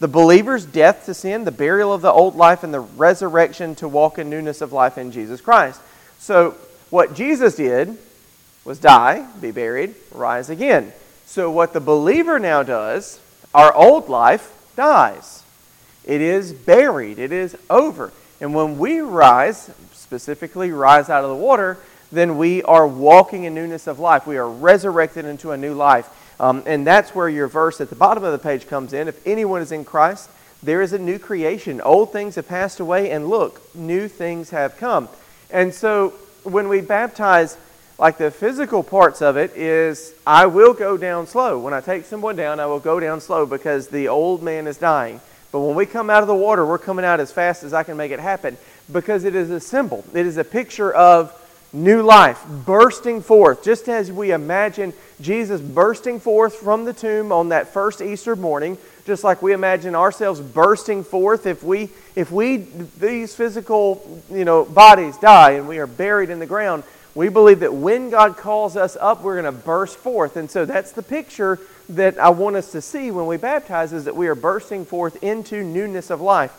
The 0.00 0.08
believer's 0.08 0.64
death 0.64 1.06
to 1.06 1.14
sin, 1.14 1.44
the 1.44 1.52
burial 1.52 1.92
of 1.92 2.02
the 2.02 2.10
old 2.10 2.34
life, 2.34 2.64
and 2.64 2.74
the 2.74 2.80
resurrection 2.80 3.74
to 3.76 3.88
walk 3.88 4.18
in 4.18 4.30
newness 4.30 4.60
of 4.60 4.72
life 4.72 4.98
in 4.98 5.12
Jesus 5.12 5.40
Christ. 5.40 5.80
So, 6.18 6.56
what 6.90 7.14
Jesus 7.14 7.54
did 7.54 7.96
was 8.64 8.78
die, 8.78 9.26
be 9.40 9.50
buried, 9.50 9.94
rise 10.10 10.50
again. 10.50 10.92
So, 11.26 11.50
what 11.50 11.72
the 11.72 11.80
believer 11.80 12.38
now 12.38 12.62
does, 12.62 13.20
our 13.54 13.72
old 13.74 14.08
life 14.08 14.52
dies. 14.76 15.42
It 16.04 16.20
is 16.20 16.52
buried, 16.52 17.18
it 17.18 17.30
is 17.30 17.56
over. 17.70 18.12
And 18.40 18.54
when 18.54 18.78
we 18.78 19.00
rise, 19.00 19.70
specifically 19.92 20.72
rise 20.72 21.08
out 21.08 21.22
of 21.22 21.30
the 21.30 21.36
water, 21.36 21.78
then 22.12 22.36
we 22.36 22.62
are 22.62 22.86
walking 22.86 23.44
in 23.44 23.54
newness 23.54 23.86
of 23.86 23.98
life. 23.98 24.26
We 24.26 24.36
are 24.36 24.48
resurrected 24.48 25.24
into 25.24 25.50
a 25.50 25.56
new 25.56 25.74
life. 25.74 26.08
Um, 26.38 26.62
and 26.66 26.86
that's 26.86 27.14
where 27.14 27.28
your 27.28 27.48
verse 27.48 27.80
at 27.80 27.88
the 27.88 27.96
bottom 27.96 28.22
of 28.22 28.32
the 28.32 28.38
page 28.38 28.68
comes 28.68 28.92
in. 28.92 29.08
If 29.08 29.26
anyone 29.26 29.62
is 29.62 29.72
in 29.72 29.84
Christ, 29.84 30.28
there 30.62 30.82
is 30.82 30.92
a 30.92 30.98
new 30.98 31.18
creation. 31.18 31.80
Old 31.80 32.12
things 32.12 32.36
have 32.36 32.46
passed 32.46 32.80
away, 32.80 33.10
and 33.10 33.28
look, 33.28 33.74
new 33.74 34.08
things 34.08 34.50
have 34.50 34.76
come. 34.76 35.08
And 35.50 35.72
so 35.74 36.10
when 36.44 36.68
we 36.68 36.80
baptize, 36.80 37.56
like 37.98 38.18
the 38.18 38.30
physical 38.30 38.82
parts 38.82 39.22
of 39.22 39.36
it 39.36 39.56
is 39.56 40.14
I 40.26 40.46
will 40.46 40.74
go 40.74 40.96
down 40.96 41.26
slow. 41.26 41.58
When 41.58 41.72
I 41.72 41.80
take 41.80 42.04
someone 42.04 42.36
down, 42.36 42.60
I 42.60 42.66
will 42.66 42.80
go 42.80 43.00
down 43.00 43.20
slow 43.20 43.46
because 43.46 43.88
the 43.88 44.08
old 44.08 44.42
man 44.42 44.66
is 44.66 44.76
dying. 44.76 45.20
But 45.50 45.60
when 45.60 45.76
we 45.76 45.86
come 45.86 46.10
out 46.10 46.22
of 46.22 46.26
the 46.28 46.34
water, 46.34 46.64
we're 46.66 46.78
coming 46.78 47.04
out 47.04 47.20
as 47.20 47.30
fast 47.30 47.62
as 47.62 47.74
I 47.74 47.82
can 47.82 47.96
make 47.96 48.10
it 48.10 48.20
happen 48.20 48.56
because 48.90 49.24
it 49.24 49.34
is 49.34 49.50
a 49.50 49.60
symbol. 49.60 50.04
It 50.14 50.26
is 50.26 50.36
a 50.36 50.44
picture 50.44 50.92
of 50.92 51.38
new 51.72 52.02
life 52.02 52.44
bursting 52.66 53.22
forth, 53.22 53.64
just 53.64 53.88
as 53.88 54.12
we 54.12 54.32
imagine 54.32 54.92
Jesus 55.20 55.60
bursting 55.60 56.20
forth 56.20 56.56
from 56.56 56.84
the 56.84 56.92
tomb 56.92 57.32
on 57.32 57.48
that 57.48 57.68
first 57.68 58.02
Easter 58.02 58.36
morning, 58.36 58.76
just 59.06 59.24
like 59.24 59.42
we 59.42 59.52
imagine 59.52 59.94
ourselves 59.94 60.40
bursting 60.40 61.02
forth 61.02 61.46
if 61.46 61.62
we 61.62 61.88
if 62.14 62.30
we 62.30 62.58
these 62.98 63.34
physical 63.34 64.22
you 64.30 64.44
know 64.44 64.64
bodies 64.64 65.16
die 65.18 65.52
and 65.52 65.66
we 65.66 65.78
are 65.78 65.86
buried 65.86 66.30
in 66.30 66.38
the 66.38 66.46
ground. 66.46 66.84
We 67.14 67.28
believe 67.28 67.60
that 67.60 67.74
when 67.74 68.10
god 68.10 68.36
calls 68.36 68.76
us 68.76 68.96
up 69.00 69.22
we're 69.22 69.40
going 69.40 69.52
to 69.52 69.60
burst 69.60 69.96
forth. 69.96 70.36
And 70.36 70.50
so 70.50 70.64
that's 70.64 70.92
the 70.92 71.02
picture 71.02 71.58
that 71.88 72.18
i 72.18 72.28
want 72.28 72.56
us 72.56 72.72
to 72.72 72.80
see 72.80 73.10
when 73.10 73.26
we 73.26 73.36
baptize 73.36 73.92
is 73.92 74.04
that 74.04 74.14
we 74.14 74.28
are 74.28 74.34
bursting 74.34 74.84
forth 74.84 75.22
into 75.22 75.64
newness 75.64 76.10
of 76.10 76.20
life. 76.20 76.54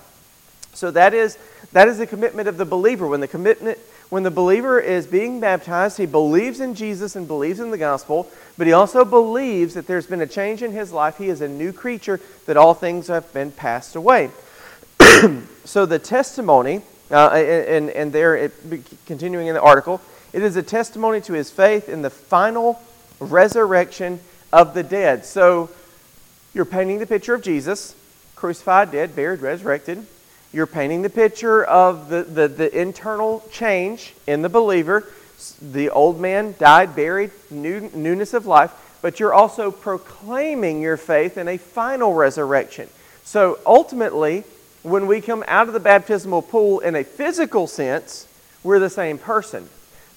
So 0.74 0.91
that 0.91 1.13
is 1.13 1.38
that 1.72 1.88
is 1.88 1.98
the 1.98 2.08
commitment 2.08 2.48
of 2.48 2.58
the 2.58 2.65
believer. 2.65 3.08
When 3.08 3.22
the 3.22 3.27
commitment 3.27 3.77
when 4.13 4.22
the 4.22 4.29
believer 4.29 4.79
is 4.79 5.08
being 5.08 5.39
baptized, 5.39 5.98
he 5.98 6.05
believes 6.05 6.60
in 6.60 6.75
Jesus 6.75 7.15
and 7.15 7.27
believes 7.27 7.60
in 7.60 7.72
the 7.72 7.79
gospel, 7.79 8.29
but 8.60 8.67
he 8.67 8.74
also 8.74 9.03
believes 9.03 9.74
that 9.74 9.88
there's 9.88 10.05
been 10.05 10.22
a 10.22 10.27
change 10.27 10.62
in 10.62 10.72
his 10.72 10.91
life. 10.91 11.17
He 11.17 11.29
is 11.29 11.41
a 11.41 11.48
new 11.48 11.74
creature, 11.74 12.22
that 12.46 12.55
all 12.55 12.75
things 12.75 13.08
have 13.08 13.34
been 13.34 13.51
passed 13.51 13.96
away. 13.96 14.29
so 15.65 15.88
the 15.88 15.98
testimony, 15.98 16.84
uh, 17.10 17.29
and, 17.29 17.89
and 17.89 18.13
there, 18.13 18.36
it, 18.36 18.53
continuing 19.08 19.48
in 19.48 19.55
the 19.55 19.62
article, 19.62 20.00
it 20.32 20.43
is 20.43 20.58
a 20.58 20.63
testimony 20.63 21.20
to 21.22 21.34
his 21.34 21.50
faith 21.50 21.89
in 21.89 22.03
the 22.03 22.12
final 22.12 22.79
resurrection 23.20 24.20
of 24.51 24.75
the 24.75 24.84
dead. 24.84 25.25
So 25.25 25.72
you're 26.53 26.65
painting 26.65 27.00
the 27.00 27.08
picture 27.08 27.34
of 27.34 27.41
Jesus, 27.41 27.96
crucified, 28.36 28.91
dead, 28.91 29.15
buried, 29.15 29.39
resurrected. 29.39 30.05
You're 30.53 30.67
painting 30.67 31.01
the 31.01 31.10
picture 31.10 31.63
of 31.63 32.10
the, 32.10 32.22
the, 32.24 32.48
the 32.48 32.79
internal 32.79 33.43
change 33.51 34.13
in 34.27 34.43
the 34.43 34.50
believer. 34.50 35.10
The 35.60 35.89
old 35.89 36.22
man 36.22 36.53
died, 36.60 36.95
buried, 36.95 37.31
new, 37.50 37.89
newness 37.95 38.36
of 38.36 38.45
life, 38.45 38.72
but 39.01 39.19
you're 39.19 39.33
also 39.33 39.72
proclaiming 39.72 40.79
your 40.79 40.95
faith 40.95 41.39
in 41.39 41.48
a 41.48 41.57
final 41.57 42.13
resurrection. 42.13 42.88
So 43.24 43.57
ultimately, 43.65 44.43
when 44.83 45.07
we 45.07 45.22
come 45.22 45.43
out 45.48 45.67
of 45.67 45.74
the 45.74 45.79
baptismal 45.79 46.43
pool 46.43 46.81
in 46.81 46.95
a 46.95 47.03
physical 47.03 47.65
sense, 47.65 48.27
we're 48.63 48.79
the 48.79 48.91
same 48.91 49.17
person. 49.17 49.67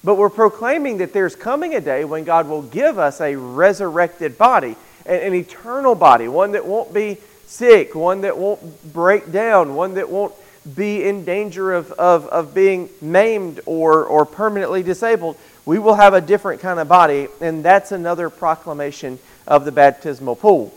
But 0.03 0.15
we're 0.15 0.29
proclaiming 0.29 0.99
that 0.99 1.13
there's 1.13 1.35
coming 1.35 1.73
a 1.73 1.81
day 1.81 2.05
when 2.05 2.25
God 2.25 2.47
will 2.47 2.61
give 2.61 2.99
us 2.99 3.19
a 3.21 3.35
resurrected 3.35 4.37
body, 4.37 4.75
an, 5.07 5.19
an 5.19 5.33
eternal 5.33 5.95
body, 5.95 6.27
one 6.27 6.51
that 6.51 6.67
won't 6.67 6.93
be 6.93 7.17
sick, 7.47 7.95
one 7.95 8.21
that 8.21 8.37
won't 8.37 8.93
break 8.93 9.31
down, 9.31 9.73
one 9.73 9.95
that 9.95 10.09
won't 10.09 10.33
be 10.75 11.03
in 11.03 11.25
danger 11.25 11.73
of, 11.73 11.91
of, 11.93 12.27
of 12.27 12.53
being 12.53 12.89
maimed 13.01 13.61
or, 13.65 14.05
or 14.05 14.25
permanently 14.25 14.83
disabled. 14.83 15.37
We 15.65 15.79
will 15.79 15.95
have 15.95 16.13
a 16.13 16.21
different 16.21 16.61
kind 16.61 16.79
of 16.79 16.87
body, 16.87 17.27
and 17.41 17.63
that's 17.63 17.91
another 17.91 18.29
proclamation 18.29 19.17
of 19.47 19.65
the 19.65 19.71
baptismal 19.71 20.35
pool. 20.35 20.73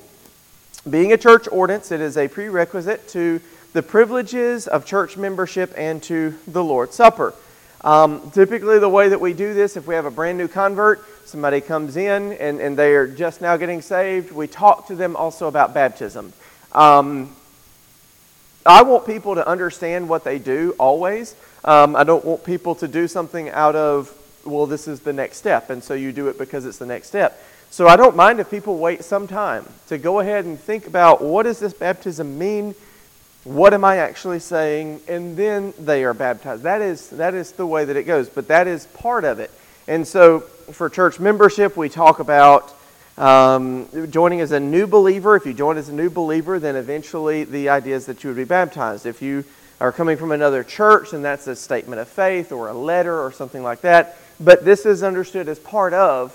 Being 0.89 1.12
a 1.12 1.19
church 1.19 1.47
ordinance, 1.50 1.93
it 1.93 2.00
is 2.00 2.17
a 2.17 2.29
prerequisite 2.29 3.09
to 3.09 3.41
the 3.73 3.83
privileges 3.83 4.67
of 4.67 4.87
church 4.87 5.17
membership 5.17 5.73
and 5.77 6.03
to 6.05 6.35
the 6.47 6.65
Lord's 6.65 6.95
Supper. 6.95 7.35
Um, 7.83 8.31
typically, 8.31 8.79
the 8.79 8.89
way 8.89 9.09
that 9.09 9.21
we 9.21 9.33
do 9.33 9.55
this, 9.55 9.77
if 9.77 9.87
we 9.87 9.95
have 9.95 10.07
a 10.07 10.11
brand 10.11 10.39
new 10.39 10.49
convert, 10.49 11.05
somebody 11.27 11.61
comes 11.61 11.97
in 11.97 12.33
and, 12.35 12.61
and 12.61 12.77
they 12.77 12.95
are 12.95 13.07
just 13.07 13.41
now 13.41 13.57
getting 13.57 13.81
saved, 13.81 14.33
we 14.33 14.47
talk 14.47 14.89
to 14.89 14.95
them 14.95 15.17
also 15.17 15.49
about 15.49 15.73
baptism. 15.73 16.33
Um, 16.73 17.35
I 18.65 18.83
want 18.83 19.07
people 19.07 19.35
to 19.35 19.47
understand 19.47 20.09
what 20.09 20.25
they 20.25 20.39
do 20.39 20.75
always. 20.79 21.35
Um, 21.65 21.97
I 21.97 22.05
don't 22.05 22.25
want 22.25 22.45
people 22.45 22.75
to 22.77 22.89
do 22.89 23.09
something 23.09 23.50
out 23.50 23.75
of, 23.75 24.15
well, 24.45 24.67
this 24.67 24.87
is 24.87 25.00
the 25.00 25.12
next 25.12 25.39
step, 25.39 25.71
and 25.71 25.83
so 25.83 25.95
you 25.95 26.12
do 26.12 26.29
it 26.29 26.39
because 26.39 26.67
it's 26.67 26.79
the 26.79 26.87
next 26.87 27.09
step. 27.09 27.43
So 27.71 27.87
I 27.87 27.97
don't 27.97 28.17
mind 28.17 28.41
if 28.41 28.50
people 28.50 28.79
wait 28.79 29.05
some 29.05 29.27
time 29.27 29.65
to 29.89 29.97
go 29.97 30.21
ahead 30.21 30.45
and 30.45 30.59
think 30.59 30.87
about 30.87 31.23
what 31.23 31.45
does 31.45 31.59
this 31.59 31.73
baptism 31.73 32.39
mean? 32.39 32.75
What 33.45 33.73
am 33.73 33.85
I 33.85 33.99
actually 33.99 34.41
saying? 34.41 35.00
And 35.09 35.37
then 35.37 35.73
they 35.79 36.05
are 36.05 36.12
baptized. 36.12 36.65
That 36.65 36.83
is, 36.83 37.09
that 37.11 37.33
is 37.35 37.53
the 37.53 37.67
way 37.67 37.85
that 37.85 37.97
it 37.97 38.05
goes, 38.05 38.29
but 38.29 38.49
that 38.49 38.67
is 38.67 38.87
part 38.87 39.25
of 39.25 39.39
it. 39.39 39.50
And 39.87 40.07
so 40.07 40.41
for 40.41 40.91
church 40.91 41.19
membership, 41.21 41.77
we 41.77 41.89
talk 41.89 42.19
about 42.19 42.75
um, 43.21 43.87
joining 44.11 44.41
as 44.41 44.50
a 44.50 44.59
new 44.59 44.87
believer, 44.87 45.37
if 45.37 45.45
you 45.45 45.53
join 45.53 45.77
as 45.77 45.91
a 45.91 45.93
new 45.93 46.09
believer, 46.09 46.59
then 46.59 46.75
eventually 46.75 47.45
the 47.45 47.69
idea 47.69 47.95
is 47.95 48.07
that 48.07 48.25
you 48.25 48.31
would 48.31 48.37
be 48.39 48.45
baptized. 48.45 49.05
If 49.05 49.21
you 49.21 49.45
are 49.79 49.93
coming 49.93 50.17
from 50.17 50.33
another 50.33 50.65
church, 50.65 51.11
then 51.11 51.21
that's 51.21 51.47
a 51.47 51.55
statement 51.55 52.00
of 52.00 52.09
faith 52.09 52.50
or 52.50 52.69
a 52.69 52.73
letter 52.73 53.21
or 53.21 53.31
something 53.31 53.62
like 53.62 53.83
that. 53.83 54.17
But 54.41 54.65
this 54.65 54.87
is 54.87 55.03
understood 55.03 55.49
as 55.49 55.59
part 55.59 55.93
of 55.93 56.35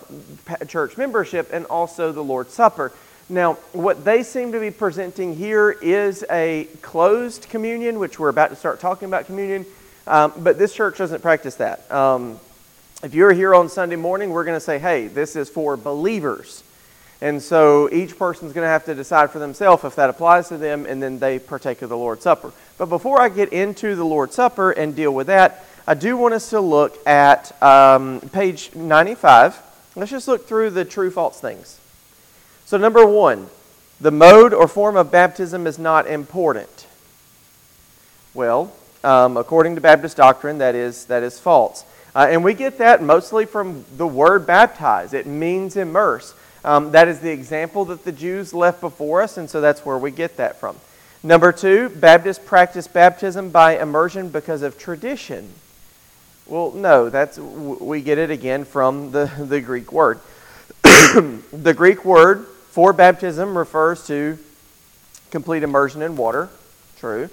church 0.68 0.96
membership 0.96 1.50
and 1.52 1.66
also 1.66 2.12
the 2.12 2.24
Lord's 2.24 2.54
Supper. 2.54 2.92
Now, 3.30 3.54
what 3.74 4.06
they 4.06 4.22
seem 4.22 4.52
to 4.52 4.60
be 4.60 4.70
presenting 4.70 5.36
here 5.36 5.72
is 5.72 6.24
a 6.30 6.66
closed 6.84 7.50
communion, 7.50 7.98
which 7.98 8.20
we're 8.20 8.30
about 8.30 8.52
to 8.52 8.56
start 8.56 8.80
talking 8.80 9.08
about 9.08 9.26
communion, 9.26 9.66
um, 10.06 10.34
but 10.38 10.60
this 10.60 10.72
church 10.72 11.00
doesn't 11.00 11.24
practice 11.24 11.56
that. 11.56 11.92
Um, 11.92 12.40
if 13.02 13.16
you're 13.16 13.34
here 13.34 13.56
on 13.56 13.70
Sunday 13.70 13.96
morning, 13.96 14.30
we're 14.30 14.44
going 14.44 14.56
to 14.56 14.64
say, 14.64 14.78
hey, 14.78 15.08
this 15.08 15.36
is 15.36 15.50
for 15.50 15.76
believers. 15.78 16.62
And 17.22 17.42
so 17.42 17.90
each 17.92 18.18
person's 18.18 18.52
going 18.54 18.66
to 18.66 18.70
have 18.70 18.86
to 18.86 18.96
decide 18.96 19.32
for 19.32 19.40
themselves 19.40 19.84
if 19.84 19.96
that 19.96 20.10
applies 20.10 20.50
to 20.50 20.58
them, 20.58 20.86
and 20.86 21.02
then 21.02 21.20
they 21.20 21.40
partake 21.40 21.82
of 21.82 21.90
the 21.90 21.98
Lord's 21.98 22.24
Supper. 22.24 22.52
But 22.78 22.88
before 22.88 23.22
I 23.22 23.30
get 23.30 23.54
into 23.54 23.96
the 23.96 24.04
Lord's 24.04 24.36
Supper 24.36 24.72
and 24.72 24.96
deal 24.96 25.14
with 25.14 25.28
that, 25.28 25.66
I 25.88 25.94
do 25.94 26.18
want 26.18 26.34
us 26.34 26.50
to 26.50 26.60
look 26.60 26.98
at 27.08 27.62
um, 27.64 28.20
page 28.32 28.76
95. 28.76 29.62
Let's 29.96 30.12
just 30.12 30.28
look 30.28 30.48
through 30.48 30.72
the 30.72 30.84
true 30.84 31.10
false 31.10 31.40
things. 31.40 31.80
So, 32.66 32.78
number 32.78 33.06
one, 33.06 33.48
the 34.02 34.12
mode 34.12 34.54
or 34.54 34.68
form 34.68 34.98
of 34.98 35.12
baptism 35.12 35.68
is 35.68 35.80
not 35.80 36.08
important. 36.08 36.88
Well, 38.34 38.74
um, 39.06 39.38
according 39.38 39.76
to 39.76 39.82
Baptist 39.82 40.18
doctrine, 40.18 40.58
that 40.58 40.76
is, 40.76 41.06
that 41.06 41.24
is 41.24 41.40
false. 41.40 41.86
Uh, 42.14 42.28
and 42.30 42.44
we 42.44 42.54
get 42.54 42.78
that 42.80 43.02
mostly 43.02 43.46
from 43.46 43.86
the 43.96 44.08
word 44.08 44.46
baptize, 44.46 45.14
it 45.14 45.28
means 45.28 45.78
immerse. 45.78 46.34
Um, 46.66 46.92
that 46.94 47.08
is 47.08 47.20
the 47.20 47.30
example 47.30 47.86
that 47.86 48.04
the 48.04 48.12
Jews 48.12 48.52
left 48.52 48.82
before 48.82 49.22
us, 49.22 49.38
and 49.38 49.48
so 49.48 49.62
that's 49.62 49.86
where 49.86 50.00
we 50.00 50.10
get 50.10 50.38
that 50.38 50.60
from. 50.60 50.76
Number 51.22 51.52
two, 51.52 51.90
Baptists 51.90 52.40
practice 52.40 52.88
baptism 52.88 53.52
by 53.52 53.78
immersion 53.78 54.30
because 54.30 54.64
of 54.64 54.76
tradition. 54.76 55.54
Well, 56.48 56.72
no, 56.72 57.10
that's 57.10 57.38
we 57.38 58.02
get 58.02 58.18
it 58.18 58.32
again 58.32 58.66
from 58.66 59.12
the, 59.12 59.32
the 59.40 59.62
Greek 59.62 59.92
word. 59.92 60.20
the 60.84 61.74
Greek 61.78 62.04
word 62.04 62.48
for 62.72 62.94
baptism 62.94 63.56
refers 63.56 64.08
to 64.08 64.40
complete 65.30 65.62
immersion 65.62 66.02
in 66.02 66.18
water. 66.18 66.50
True. 66.98 67.30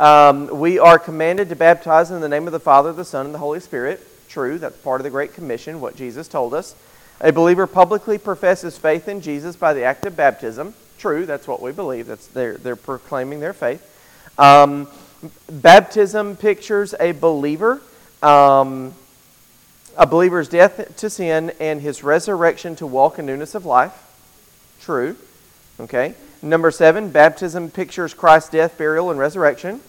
Um, 0.00 0.58
we 0.58 0.80
are 0.80 0.98
commanded 0.98 1.48
to 1.50 1.56
baptize 1.56 2.10
in 2.10 2.20
the 2.20 2.28
name 2.28 2.48
of 2.48 2.52
the 2.52 2.58
Father, 2.58 2.92
the 2.92 3.04
Son, 3.04 3.26
and 3.26 3.34
the 3.34 3.38
Holy 3.38 3.60
Spirit. 3.60 4.04
True. 4.28 4.58
That's 4.58 4.76
part 4.78 5.00
of 5.00 5.04
the 5.04 5.10
Great 5.10 5.32
Commission, 5.32 5.80
what 5.80 5.94
Jesus 5.94 6.26
told 6.26 6.54
us. 6.54 6.74
A 7.20 7.32
believer 7.32 7.66
publicly 7.66 8.18
professes 8.18 8.76
faith 8.76 9.08
in 9.08 9.20
Jesus 9.20 9.56
by 9.56 9.72
the 9.72 9.84
act 9.84 10.04
of 10.06 10.16
baptism. 10.16 10.74
True, 10.98 11.26
that's 11.26 11.46
what 11.46 11.62
we 11.62 11.72
believe. 11.72 12.06
That's 12.06 12.26
they're, 12.28 12.56
they're 12.56 12.76
proclaiming 12.76 13.40
their 13.40 13.52
faith. 13.52 13.90
Um, 14.38 14.88
baptism 15.50 16.36
pictures 16.36 16.94
a 16.98 17.12
believer, 17.12 17.80
um, 18.22 18.94
a 19.96 20.06
believer's 20.06 20.48
death 20.48 20.96
to 20.96 21.08
sin 21.08 21.52
and 21.60 21.80
his 21.80 22.02
resurrection 22.02 22.76
to 22.76 22.86
walk 22.86 23.18
in 23.18 23.26
newness 23.26 23.54
of 23.54 23.64
life. 23.64 23.92
True. 24.80 25.16
Okay. 25.80 26.14
Number 26.42 26.70
seven, 26.70 27.10
baptism 27.10 27.70
pictures 27.70 28.12
Christ's 28.12 28.50
death, 28.50 28.76
burial, 28.76 29.10
and 29.10 29.18
resurrection. 29.18 29.80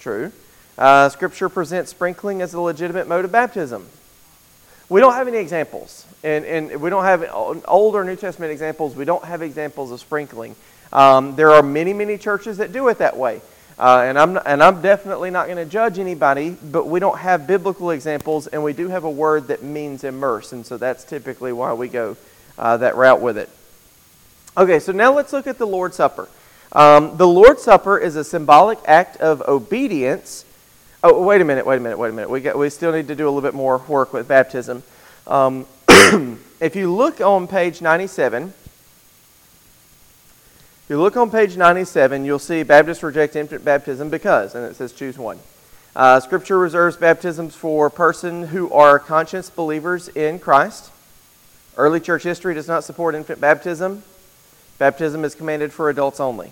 True. 0.00 0.32
Uh, 0.78 1.08
scripture 1.08 1.48
presents 1.48 1.90
sprinkling 1.90 2.42
as 2.42 2.54
a 2.54 2.60
legitimate 2.60 3.06
mode 3.06 3.24
of 3.24 3.32
baptism. 3.32 3.88
We 4.88 5.00
don't 5.00 5.14
have 5.14 5.28
any 5.28 5.38
examples, 5.38 6.06
and, 6.22 6.44
and 6.44 6.80
we 6.80 6.90
don't 6.90 7.04
have 7.04 7.28
Old 7.32 7.94
or 7.94 8.04
New 8.04 8.16
Testament 8.16 8.52
examples. 8.52 8.94
We 8.94 9.04
don't 9.04 9.24
have 9.24 9.40
examples 9.40 9.90
of 9.90 10.00
sprinkling. 10.00 10.56
Um, 10.92 11.36
there 11.36 11.52
are 11.52 11.62
many, 11.62 11.92
many 11.94 12.18
churches 12.18 12.58
that 12.58 12.72
do 12.72 12.88
it 12.88 12.98
that 12.98 13.16
way. 13.16 13.40
Uh, 13.78 14.04
and, 14.06 14.18
I'm, 14.18 14.38
and 14.46 14.62
I'm 14.62 14.82
definitely 14.82 15.30
not 15.30 15.46
going 15.46 15.56
to 15.56 15.64
judge 15.64 15.98
anybody, 15.98 16.50
but 16.50 16.86
we 16.86 17.00
don't 17.00 17.18
have 17.18 17.46
biblical 17.46 17.90
examples, 17.90 18.46
and 18.46 18.62
we 18.62 18.72
do 18.72 18.88
have 18.88 19.04
a 19.04 19.10
word 19.10 19.48
that 19.48 19.62
means 19.62 20.04
immerse, 20.04 20.52
and 20.52 20.64
so 20.64 20.76
that's 20.76 21.02
typically 21.02 21.52
why 21.52 21.72
we 21.72 21.88
go 21.88 22.16
uh, 22.56 22.76
that 22.76 22.94
route 22.94 23.20
with 23.20 23.36
it. 23.36 23.48
Okay, 24.56 24.78
so 24.78 24.92
now 24.92 25.12
let's 25.12 25.32
look 25.32 25.48
at 25.48 25.58
the 25.58 25.66
Lord's 25.66 25.96
Supper. 25.96 26.28
Um, 26.72 27.16
the 27.16 27.26
Lord's 27.26 27.62
Supper 27.62 27.98
is 27.98 28.14
a 28.14 28.22
symbolic 28.22 28.78
act 28.84 29.16
of 29.16 29.42
obedience 29.48 30.44
Oh, 31.06 31.22
wait 31.22 31.42
a 31.42 31.44
minute, 31.44 31.66
wait 31.66 31.76
a 31.76 31.80
minute, 31.80 31.98
wait 31.98 32.08
a 32.08 32.12
minute. 32.14 32.30
We, 32.30 32.40
got, 32.40 32.56
we 32.56 32.70
still 32.70 32.90
need 32.90 33.08
to 33.08 33.14
do 33.14 33.26
a 33.26 33.30
little 33.30 33.42
bit 33.42 33.52
more 33.52 33.76
work 33.76 34.14
with 34.14 34.26
baptism. 34.26 34.82
Um, 35.26 35.66
if 36.60 36.74
you 36.74 36.90
look 36.90 37.20
on 37.20 37.46
page 37.46 37.82
97, 37.82 38.54
if 40.84 40.86
you 40.88 40.98
look 40.98 41.14
on 41.18 41.30
page 41.30 41.58
97, 41.58 42.24
you'll 42.24 42.38
see 42.38 42.62
Baptists 42.62 43.02
reject 43.02 43.36
infant 43.36 43.66
baptism 43.66 44.08
because, 44.08 44.54
and 44.54 44.64
it 44.64 44.76
says 44.76 44.94
choose 44.94 45.18
one. 45.18 45.38
Uh, 45.94 46.20
scripture 46.20 46.58
reserves 46.58 46.96
baptisms 46.96 47.54
for 47.54 47.90
persons 47.90 48.48
who 48.48 48.72
are 48.72 48.98
conscious 48.98 49.50
believers 49.50 50.08
in 50.08 50.38
Christ. 50.38 50.90
Early 51.76 52.00
church 52.00 52.22
history 52.22 52.54
does 52.54 52.66
not 52.66 52.82
support 52.82 53.14
infant 53.14 53.42
baptism. 53.42 54.04
Baptism 54.78 55.22
is 55.22 55.34
commanded 55.34 55.70
for 55.70 55.90
adults 55.90 56.18
only. 56.18 56.50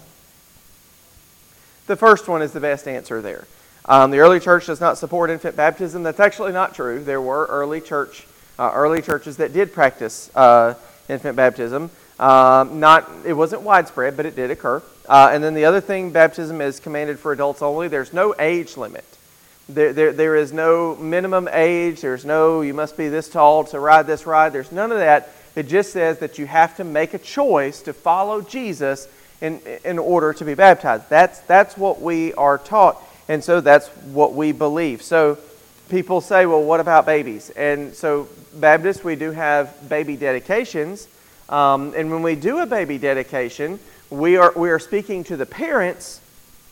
The 1.86 1.96
first 1.96 2.28
one 2.28 2.42
is 2.42 2.52
the 2.52 2.60
best 2.60 2.86
answer 2.86 3.22
there. 3.22 3.46
Um, 3.84 4.10
the 4.10 4.18
early 4.18 4.38
church 4.38 4.66
does 4.66 4.80
not 4.80 4.98
support 4.98 5.30
infant 5.30 5.56
baptism. 5.56 6.02
That's 6.02 6.20
actually 6.20 6.52
not 6.52 6.74
true. 6.74 7.02
There 7.02 7.20
were 7.20 7.46
early 7.46 7.80
church, 7.80 8.26
uh, 8.58 8.70
early 8.74 9.02
churches 9.02 9.38
that 9.38 9.52
did 9.52 9.72
practice 9.72 10.30
uh, 10.36 10.74
infant 11.08 11.36
baptism. 11.36 11.90
Um, 12.20 12.78
not, 12.78 13.10
it 13.26 13.32
wasn't 13.32 13.62
widespread, 13.62 14.16
but 14.16 14.26
it 14.26 14.36
did 14.36 14.50
occur. 14.50 14.82
Uh, 15.08 15.30
and 15.32 15.42
then 15.42 15.54
the 15.54 15.64
other 15.64 15.80
thing, 15.80 16.12
baptism 16.12 16.60
is 16.60 16.78
commanded 16.78 17.18
for 17.18 17.32
adults 17.32 17.62
only. 17.62 17.88
There's 17.88 18.12
no 18.12 18.34
age 18.38 18.76
limit. 18.76 19.04
There, 19.68 19.92
there, 19.92 20.12
there 20.12 20.36
is 20.36 20.52
no 20.52 20.94
minimum 20.96 21.48
age. 21.50 22.00
There's 22.00 22.24
no, 22.24 22.60
you 22.60 22.74
must 22.74 22.96
be 22.96 23.08
this 23.08 23.28
tall 23.28 23.64
to 23.64 23.80
ride 23.80 24.06
this 24.06 24.26
ride. 24.26 24.52
There's 24.52 24.70
none 24.70 24.92
of 24.92 24.98
that. 24.98 25.30
It 25.56 25.68
just 25.68 25.92
says 25.92 26.18
that 26.20 26.38
you 26.38 26.46
have 26.46 26.76
to 26.76 26.84
make 26.84 27.14
a 27.14 27.18
choice 27.18 27.82
to 27.82 27.92
follow 27.92 28.40
Jesus 28.40 29.08
in, 29.40 29.60
in 29.84 29.98
order 29.98 30.32
to 30.34 30.44
be 30.44 30.54
baptized. 30.54 31.08
That's, 31.08 31.40
that's 31.40 31.76
what 31.76 32.00
we 32.00 32.32
are 32.34 32.58
taught, 32.58 33.02
and 33.28 33.42
so 33.42 33.60
that's 33.60 33.88
what 33.88 34.34
we 34.34 34.52
believe. 34.52 35.02
So 35.02 35.38
people 35.88 36.20
say, 36.20 36.46
well, 36.46 36.62
what 36.62 36.80
about 36.80 37.06
babies? 37.06 37.50
And 37.50 37.94
so, 37.94 38.28
Baptists, 38.54 39.04
we 39.04 39.16
do 39.16 39.30
have 39.30 39.88
baby 39.88 40.16
dedications. 40.16 41.08
Um, 41.48 41.92
and 41.96 42.10
when 42.10 42.22
we 42.22 42.34
do 42.34 42.58
a 42.58 42.66
baby 42.66 42.98
dedication, 42.98 43.78
we 44.10 44.36
are, 44.36 44.52
we 44.56 44.70
are 44.70 44.78
speaking 44.78 45.24
to 45.24 45.36
the 45.36 45.46
parents 45.46 46.20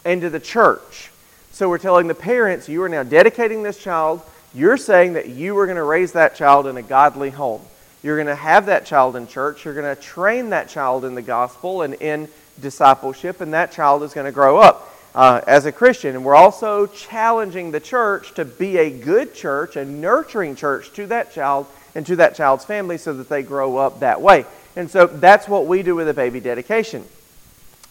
and 0.04 0.20
to 0.22 0.30
the 0.30 0.40
church. 0.40 1.10
So 1.52 1.68
we're 1.68 1.78
telling 1.78 2.06
the 2.06 2.14
parents, 2.14 2.68
you 2.68 2.82
are 2.82 2.88
now 2.88 3.02
dedicating 3.02 3.62
this 3.62 3.78
child. 3.78 4.22
You're 4.54 4.76
saying 4.76 5.14
that 5.14 5.28
you 5.28 5.56
are 5.58 5.66
going 5.66 5.76
to 5.76 5.82
raise 5.82 6.12
that 6.12 6.34
child 6.34 6.66
in 6.66 6.76
a 6.76 6.82
godly 6.82 7.30
home. 7.30 7.62
You're 8.02 8.16
going 8.16 8.26
to 8.26 8.34
have 8.34 8.66
that 8.66 8.86
child 8.86 9.16
in 9.16 9.26
church. 9.26 9.64
You're 9.64 9.74
going 9.74 9.94
to 9.94 10.00
train 10.00 10.50
that 10.50 10.68
child 10.68 11.04
in 11.04 11.14
the 11.14 11.22
gospel 11.22 11.82
and 11.82 11.94
in 11.94 12.28
discipleship, 12.60 13.40
and 13.40 13.52
that 13.52 13.72
child 13.72 14.02
is 14.02 14.14
going 14.14 14.26
to 14.26 14.32
grow 14.32 14.58
up 14.58 14.88
uh, 15.14 15.40
as 15.46 15.66
a 15.66 15.72
Christian. 15.72 16.14
And 16.14 16.24
we're 16.24 16.34
also 16.34 16.86
challenging 16.86 17.70
the 17.70 17.80
church 17.80 18.34
to 18.34 18.44
be 18.44 18.78
a 18.78 18.90
good 18.90 19.34
church, 19.34 19.76
a 19.76 19.84
nurturing 19.84 20.56
church 20.56 20.92
to 20.94 21.06
that 21.08 21.32
child 21.32 21.66
and 21.94 22.06
to 22.06 22.16
that 22.16 22.34
child's 22.34 22.64
family 22.64 22.98
so 22.98 23.12
that 23.14 23.28
they 23.28 23.42
grow 23.42 23.76
up 23.76 24.00
that 24.00 24.20
way. 24.20 24.44
And 24.76 24.90
so 24.90 25.06
that's 25.06 25.48
what 25.48 25.66
we 25.66 25.82
do 25.82 25.94
with 25.94 26.08
a 26.08 26.14
baby 26.14 26.40
dedication. 26.40 27.04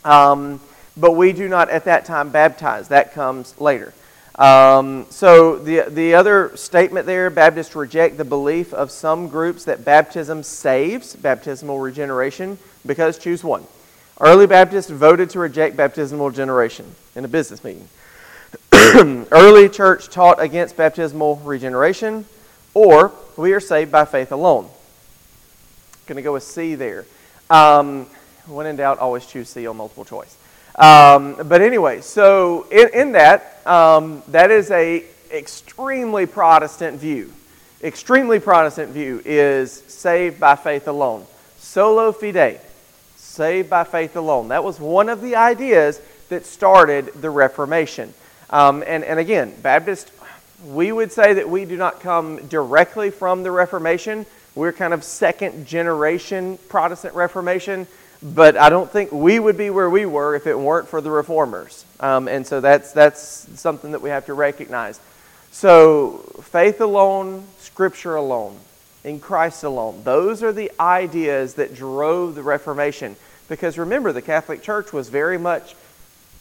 Um, 0.05 0.61
but 0.95 1.11
we 1.11 1.33
do 1.33 1.47
not 1.47 1.69
at 1.69 1.85
that 1.85 2.05
time 2.05 2.29
baptize. 2.29 2.87
That 2.87 3.13
comes 3.13 3.59
later. 3.59 3.93
Um, 4.35 5.05
so 5.09 5.57
the, 5.57 5.89
the 5.89 6.15
other 6.15 6.55
statement 6.55 7.05
there, 7.05 7.29
Baptists 7.29 7.75
reject 7.75 8.17
the 8.17 8.23
belief 8.23 8.73
of 8.73 8.89
some 8.89 9.27
groups 9.27 9.65
that 9.65 9.83
baptism 9.83 10.43
saves, 10.43 11.13
baptismal 11.13 11.77
regeneration, 11.79 12.57
because 12.85 13.17
choose 13.17 13.43
one. 13.43 13.65
Early 14.21 14.47
Baptists 14.47 14.89
voted 14.89 15.29
to 15.31 15.39
reject 15.39 15.77
baptismal 15.77 16.29
regeneration 16.29 16.93
in 17.15 17.23
a 17.23 17.27
business 17.27 17.63
meeting. 17.63 17.87
Early 19.31 19.69
church 19.69 20.09
taught 20.09 20.41
against 20.41 20.75
baptismal 20.75 21.37
regeneration, 21.37 22.25
or 22.73 23.13
we 23.37 23.53
are 23.53 23.59
saved 23.59 23.91
by 23.91 24.03
faith 24.03 24.31
alone. 24.31 24.69
Going 26.05 26.17
to 26.17 26.21
go 26.21 26.33
with 26.33 26.43
C 26.43 26.75
there. 26.75 27.05
Um, 27.49 28.07
when 28.47 28.65
in 28.65 28.75
doubt, 28.75 28.99
always 28.99 29.25
choose 29.25 29.47
C 29.49 29.65
on 29.67 29.77
multiple 29.77 30.03
choice. 30.03 30.35
Um, 30.75 31.35
but 31.47 31.61
anyway, 31.61 32.01
so 32.01 32.67
in, 32.71 32.89
in 32.93 33.11
that, 33.13 33.65
um, 33.67 34.23
that 34.29 34.51
is 34.51 34.69
a 34.71 35.05
extremely 35.31 36.25
Protestant 36.25 36.99
view. 36.99 37.31
Extremely 37.81 38.39
Protestant 38.39 38.89
view 38.89 39.21
is 39.23 39.71
saved 39.71 40.39
by 40.39 40.55
faith 40.55 40.87
alone. 40.87 41.25
Sola 41.57 42.11
fide, 42.11 42.59
saved 43.29 43.69
by 43.69 43.83
faith 43.83 44.15
alone. 44.15 44.49
That 44.49 44.63
was 44.63 44.79
one 44.79 45.09
of 45.09 45.21
the 45.21 45.35
ideas 45.35 46.01
that 46.29 46.45
started 46.45 47.13
the 47.21 47.29
Reformation. 47.29 48.13
Um, 48.49 48.83
and, 48.85 49.03
and 49.03 49.19
again, 49.19 49.53
Baptist, 49.61 50.11
we 50.67 50.91
would 50.91 51.11
say 51.11 51.33
that 51.33 51.49
we 51.49 51.65
do 51.65 51.77
not 51.77 52.01
come 52.01 52.47
directly 52.47 53.11
from 53.11 53.43
the 53.43 53.51
Reformation. 53.51 54.25
We're 54.55 54.73
kind 54.73 54.93
of 54.93 55.03
second 55.03 55.67
generation 55.67 56.57
Protestant 56.67 57.15
Reformation 57.15 57.87
but 58.21 58.57
I 58.57 58.69
don't 58.69 58.91
think 58.91 59.11
we 59.11 59.39
would 59.39 59.57
be 59.57 59.69
where 59.69 59.89
we 59.89 60.05
were 60.05 60.35
if 60.35 60.45
it 60.45 60.57
weren't 60.57 60.87
for 60.87 60.99
the 60.99 61.09
reformers. 61.09 61.85
Um, 61.99 62.27
and 62.27 62.45
so 62.45 62.59
that's, 62.59 62.91
that's 62.91 63.47
something 63.59 63.91
that 63.91 64.01
we 64.01 64.09
have 64.09 64.25
to 64.25 64.33
recognize. 64.33 64.99
So, 65.51 66.17
faith 66.43 66.81
alone, 66.81 67.45
Scripture 67.59 68.15
alone, 68.15 68.57
in 69.03 69.19
Christ 69.19 69.63
alone, 69.63 70.01
those 70.03 70.43
are 70.43 70.51
the 70.51 70.71
ideas 70.79 71.55
that 71.55 71.75
drove 71.75 72.35
the 72.35 72.43
Reformation. 72.43 73.15
Because 73.47 73.77
remember, 73.77 74.11
the 74.11 74.21
Catholic 74.21 74.61
Church 74.61 74.93
was 74.93 75.09
very 75.09 75.37
much 75.37 75.75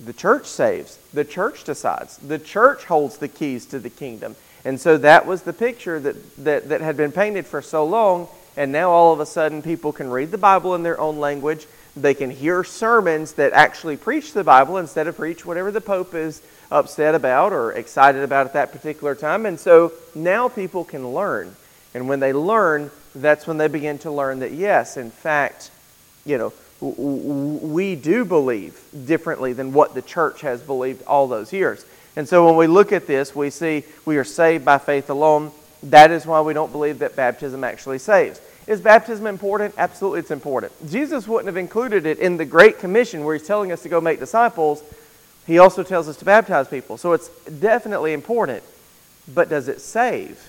the 0.00 0.12
church 0.12 0.46
saves, 0.46 0.98
the 1.12 1.24
church 1.24 1.64
decides, 1.64 2.18
the 2.18 2.38
church 2.38 2.84
holds 2.84 3.18
the 3.18 3.28
keys 3.28 3.66
to 3.66 3.78
the 3.80 3.90
kingdom. 3.90 4.36
And 4.64 4.80
so 4.80 4.96
that 4.98 5.26
was 5.26 5.42
the 5.42 5.52
picture 5.52 5.98
that, 5.98 6.36
that, 6.44 6.68
that 6.68 6.80
had 6.80 6.96
been 6.96 7.10
painted 7.10 7.46
for 7.46 7.62
so 7.62 7.84
long 7.84 8.28
and 8.58 8.72
now 8.72 8.90
all 8.90 9.12
of 9.12 9.20
a 9.20 9.26
sudden 9.26 9.62
people 9.62 9.92
can 9.92 10.10
read 10.10 10.32
the 10.32 10.36
Bible 10.36 10.74
in 10.74 10.82
their 10.82 11.00
own 11.00 11.20
language. 11.20 11.68
They 11.94 12.12
can 12.12 12.28
hear 12.28 12.64
sermons 12.64 13.34
that 13.34 13.52
actually 13.52 13.96
preach 13.96 14.32
the 14.32 14.42
Bible 14.42 14.78
instead 14.78 15.06
of 15.06 15.16
preach 15.16 15.46
whatever 15.46 15.70
the 15.70 15.80
Pope 15.80 16.12
is 16.12 16.42
upset 16.68 17.14
about 17.14 17.52
or 17.52 17.72
excited 17.72 18.24
about 18.24 18.46
at 18.46 18.52
that 18.54 18.72
particular 18.72 19.14
time. 19.14 19.46
And 19.46 19.60
so 19.60 19.92
now 20.12 20.48
people 20.48 20.82
can 20.82 21.14
learn. 21.14 21.54
And 21.98 22.08
when 22.08 22.20
they 22.20 22.32
learn, 22.32 22.92
that's 23.12 23.44
when 23.48 23.58
they 23.58 23.66
begin 23.66 23.98
to 23.98 24.12
learn 24.12 24.38
that, 24.38 24.52
yes, 24.52 24.96
in 24.96 25.10
fact, 25.10 25.72
you 26.24 26.38
know, 26.38 26.52
we 26.80 27.96
do 27.96 28.24
believe 28.24 28.80
differently 29.04 29.52
than 29.52 29.72
what 29.72 29.94
the 29.94 30.02
church 30.02 30.42
has 30.42 30.62
believed 30.62 31.02
all 31.08 31.26
those 31.26 31.52
years. 31.52 31.84
And 32.14 32.28
so 32.28 32.46
when 32.46 32.54
we 32.54 32.68
look 32.68 32.92
at 32.92 33.08
this, 33.08 33.34
we 33.34 33.50
see 33.50 33.82
we 34.04 34.16
are 34.16 34.22
saved 34.22 34.64
by 34.64 34.78
faith 34.78 35.10
alone. 35.10 35.50
That 35.82 36.12
is 36.12 36.24
why 36.24 36.40
we 36.40 36.54
don't 36.54 36.70
believe 36.70 37.00
that 37.00 37.16
baptism 37.16 37.64
actually 37.64 37.98
saves. 37.98 38.40
Is 38.68 38.80
baptism 38.80 39.26
important? 39.26 39.74
Absolutely, 39.76 40.20
it's 40.20 40.30
important. 40.30 40.70
Jesus 40.88 41.26
wouldn't 41.26 41.48
have 41.48 41.56
included 41.56 42.06
it 42.06 42.20
in 42.20 42.36
the 42.36 42.44
Great 42.44 42.78
Commission 42.78 43.24
where 43.24 43.34
he's 43.34 43.44
telling 43.44 43.72
us 43.72 43.82
to 43.82 43.88
go 43.88 44.00
make 44.00 44.20
disciples. 44.20 44.84
He 45.48 45.58
also 45.58 45.82
tells 45.82 46.08
us 46.08 46.16
to 46.18 46.24
baptize 46.24 46.68
people. 46.68 46.96
So 46.96 47.12
it's 47.12 47.28
definitely 47.46 48.12
important. 48.12 48.62
But 49.34 49.48
does 49.48 49.66
it 49.66 49.80
save? 49.80 50.48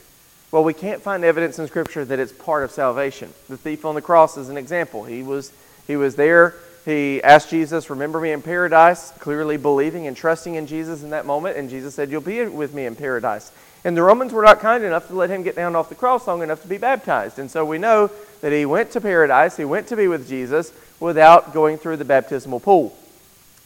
Well, 0.51 0.63
we 0.63 0.73
can't 0.73 1.01
find 1.01 1.23
evidence 1.23 1.59
in 1.59 1.67
Scripture 1.67 2.03
that 2.05 2.17
it's 2.17 2.31
part 2.31 2.63
of 2.63 2.71
salvation. 2.71 3.31
The 3.49 3.57
thief 3.57 3.85
on 3.85 3.93
the 3.93 4.01
cross 4.01 4.35
is 4.35 4.49
an 4.49 4.57
example. 4.57 5.03
He 5.03 5.21
was, 5.21 5.53
he 5.85 5.95
was 5.95 6.15
there. 6.15 6.55
He 6.85 7.21
asked 7.21 7.51
Jesus, 7.51 7.91
Remember 7.91 8.19
me 8.19 8.31
in 8.31 8.41
paradise, 8.41 9.12
clearly 9.19 9.57
believing 9.57 10.07
and 10.07 10.17
trusting 10.17 10.55
in 10.55 10.65
Jesus 10.65 11.03
in 11.03 11.12
that 11.12 11.27
moment. 11.27 11.57
And 11.57 11.69
Jesus 11.69 11.93
said, 11.93 12.09
You'll 12.09 12.21
be 12.21 12.43
with 12.45 12.73
me 12.73 12.88
in 12.88 12.95
paradise. 12.95 13.51
And 13.83 13.95
the 13.95 14.01
Romans 14.01 14.33
were 14.33 14.41
not 14.41 14.59
kind 14.59 14.83
enough 14.83 15.07
to 15.07 15.13
let 15.13 15.29
him 15.29 15.43
get 15.43 15.55
down 15.55 15.75
off 15.75 15.88
the 15.88 15.95
cross 15.95 16.27
long 16.27 16.41
enough 16.41 16.63
to 16.63 16.67
be 16.67 16.79
baptized. 16.79 17.38
And 17.38 17.49
so 17.49 17.63
we 17.63 17.77
know 17.77 18.09
that 18.41 18.51
he 18.51 18.65
went 18.65 18.91
to 18.91 19.01
paradise, 19.01 19.55
he 19.55 19.65
went 19.65 19.88
to 19.88 19.95
be 19.95 20.07
with 20.07 20.27
Jesus 20.27 20.73
without 20.99 21.53
going 21.53 21.77
through 21.77 21.97
the 21.97 22.05
baptismal 22.05 22.59
pool. 22.59 22.97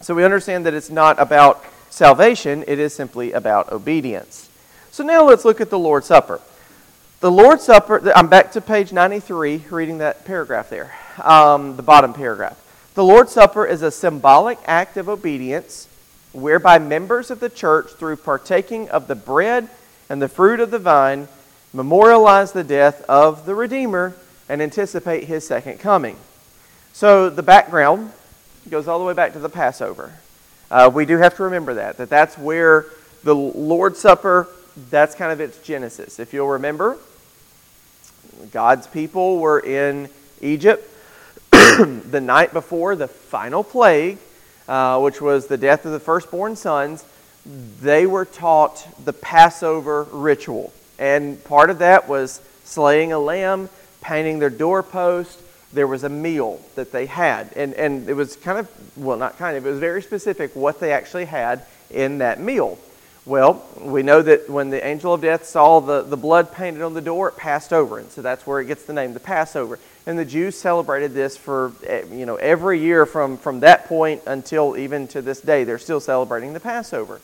So 0.01 0.13
we 0.13 0.25
understand 0.25 0.65
that 0.65 0.73
it's 0.73 0.89
not 0.89 1.17
about 1.17 1.63
salvation, 1.89 2.65
it 2.67 2.77
is 2.77 2.93
simply 2.93 3.31
about 3.31 3.71
obedience. 3.71 4.49
So 4.91 5.03
now 5.03 5.23
let's 5.23 5.45
look 5.45 5.61
at 5.61 5.69
the 5.69 5.79
Lord's 5.79 6.07
Supper. 6.07 6.41
The 7.23 7.31
Lord's 7.31 7.63
Supper, 7.63 8.11
I'm 8.13 8.27
back 8.27 8.51
to 8.51 8.59
page 8.59 8.91
93, 8.91 9.63
reading 9.69 9.99
that 9.99 10.25
paragraph 10.25 10.69
there, 10.69 10.93
um, 11.21 11.77
the 11.77 11.81
bottom 11.81 12.13
paragraph. 12.13 12.59
The 12.95 13.03
Lord's 13.05 13.31
Supper 13.31 13.65
is 13.65 13.81
a 13.81 13.91
symbolic 13.91 14.59
act 14.65 14.97
of 14.97 15.07
obedience 15.07 15.87
whereby 16.33 16.79
members 16.79 17.31
of 17.31 17.39
the 17.39 17.47
church, 17.47 17.91
through 17.91 18.17
partaking 18.17 18.89
of 18.89 19.07
the 19.07 19.15
bread 19.15 19.69
and 20.09 20.21
the 20.21 20.27
fruit 20.27 20.59
of 20.59 20.69
the 20.69 20.79
vine 20.79 21.29
memorialize 21.71 22.51
the 22.51 22.61
death 22.61 23.01
of 23.03 23.45
the 23.45 23.55
Redeemer 23.55 24.17
and 24.49 24.61
anticipate 24.61 25.23
his 25.23 25.47
second 25.47 25.79
coming. 25.79 26.17
So 26.91 27.29
the 27.29 27.41
background 27.41 28.11
goes 28.69 28.89
all 28.89 28.99
the 28.99 29.05
way 29.05 29.13
back 29.13 29.31
to 29.31 29.39
the 29.39 29.47
Passover. 29.47 30.11
Uh, 30.69 30.91
we 30.93 31.05
do 31.05 31.19
have 31.19 31.37
to 31.37 31.43
remember 31.43 31.75
that, 31.75 31.95
that 31.99 32.09
that's 32.09 32.37
where 32.37 32.87
the 33.23 33.33
Lord's 33.33 33.99
Supper, 33.99 34.49
that's 34.89 35.15
kind 35.15 35.31
of 35.31 35.39
its 35.39 35.59
genesis. 35.59 36.19
If 36.19 36.33
you'll 36.33 36.49
remember, 36.49 36.97
God's 38.51 38.87
people 38.87 39.39
were 39.39 39.59
in 39.59 40.09
Egypt 40.41 40.89
the 41.51 42.21
night 42.21 42.53
before 42.53 42.95
the 42.95 43.07
final 43.07 43.63
plague, 43.63 44.17
uh, 44.67 44.99
which 44.99 45.21
was 45.21 45.47
the 45.47 45.57
death 45.57 45.85
of 45.85 45.91
the 45.91 45.99
firstborn 45.99 46.55
sons 46.55 47.05
they 47.45 48.05
were 48.05 48.25
taught 48.25 48.87
the 49.03 49.13
Passover 49.13 50.03
ritual. 50.11 50.71
And 50.97 51.43
part 51.43 51.69
of 51.69 51.79
that 51.79 52.07
was 52.07 52.41
slaying 52.63 53.11
a 53.11 53.19
lamb, 53.19 53.69
painting 54.01 54.39
their 54.39 54.49
doorpost. 54.49 55.39
There 55.73 55.87
was 55.87 56.03
a 56.03 56.09
meal 56.09 56.61
that 56.75 56.91
they 56.91 57.05
had. 57.05 57.51
And, 57.55 57.73
and 57.73 58.07
it 58.07 58.13
was 58.13 58.35
kind 58.35 58.59
of, 58.59 58.69
well, 58.95 59.17
not 59.17 59.37
kind 59.37 59.57
of, 59.57 59.65
it 59.65 59.69
was 59.69 59.79
very 59.79 60.01
specific 60.01 60.55
what 60.55 60.79
they 60.79 60.91
actually 60.91 61.25
had 61.25 61.65
in 61.89 62.19
that 62.19 62.39
meal. 62.39 62.77
Well, 63.25 63.65
we 63.79 64.03
know 64.03 64.21
that 64.21 64.49
when 64.49 64.69
the 64.69 64.85
angel 64.85 65.13
of 65.13 65.21
death 65.21 65.45
saw 65.45 65.79
the, 65.79 66.01
the 66.01 66.17
blood 66.17 66.51
painted 66.51 66.81
on 66.81 66.93
the 66.93 67.01
door, 67.01 67.29
it 67.29 67.37
passed 67.37 67.71
over. 67.71 67.97
And 67.97 68.11
so 68.11 68.21
that's 68.21 68.45
where 68.45 68.59
it 68.59 68.65
gets 68.65 68.83
the 68.83 68.91
name, 68.91 69.13
the 69.13 69.21
Passover. 69.21 69.79
And 70.05 70.19
the 70.19 70.25
Jews 70.25 70.57
celebrated 70.57 71.13
this 71.13 71.37
for, 71.37 71.71
eh, 71.87 72.03
you 72.11 72.25
know, 72.25 72.35
every 72.35 72.79
year 72.79 73.05
from, 73.05 73.37
from 73.37 73.61
that 73.61 73.85
point 73.85 74.23
until 74.27 74.75
even 74.75 75.07
to 75.09 75.21
this 75.21 75.39
day. 75.39 75.63
They're 75.63 75.79
still 75.79 76.01
celebrating 76.01 76.51
the 76.51 76.59
Passover. 76.59 77.21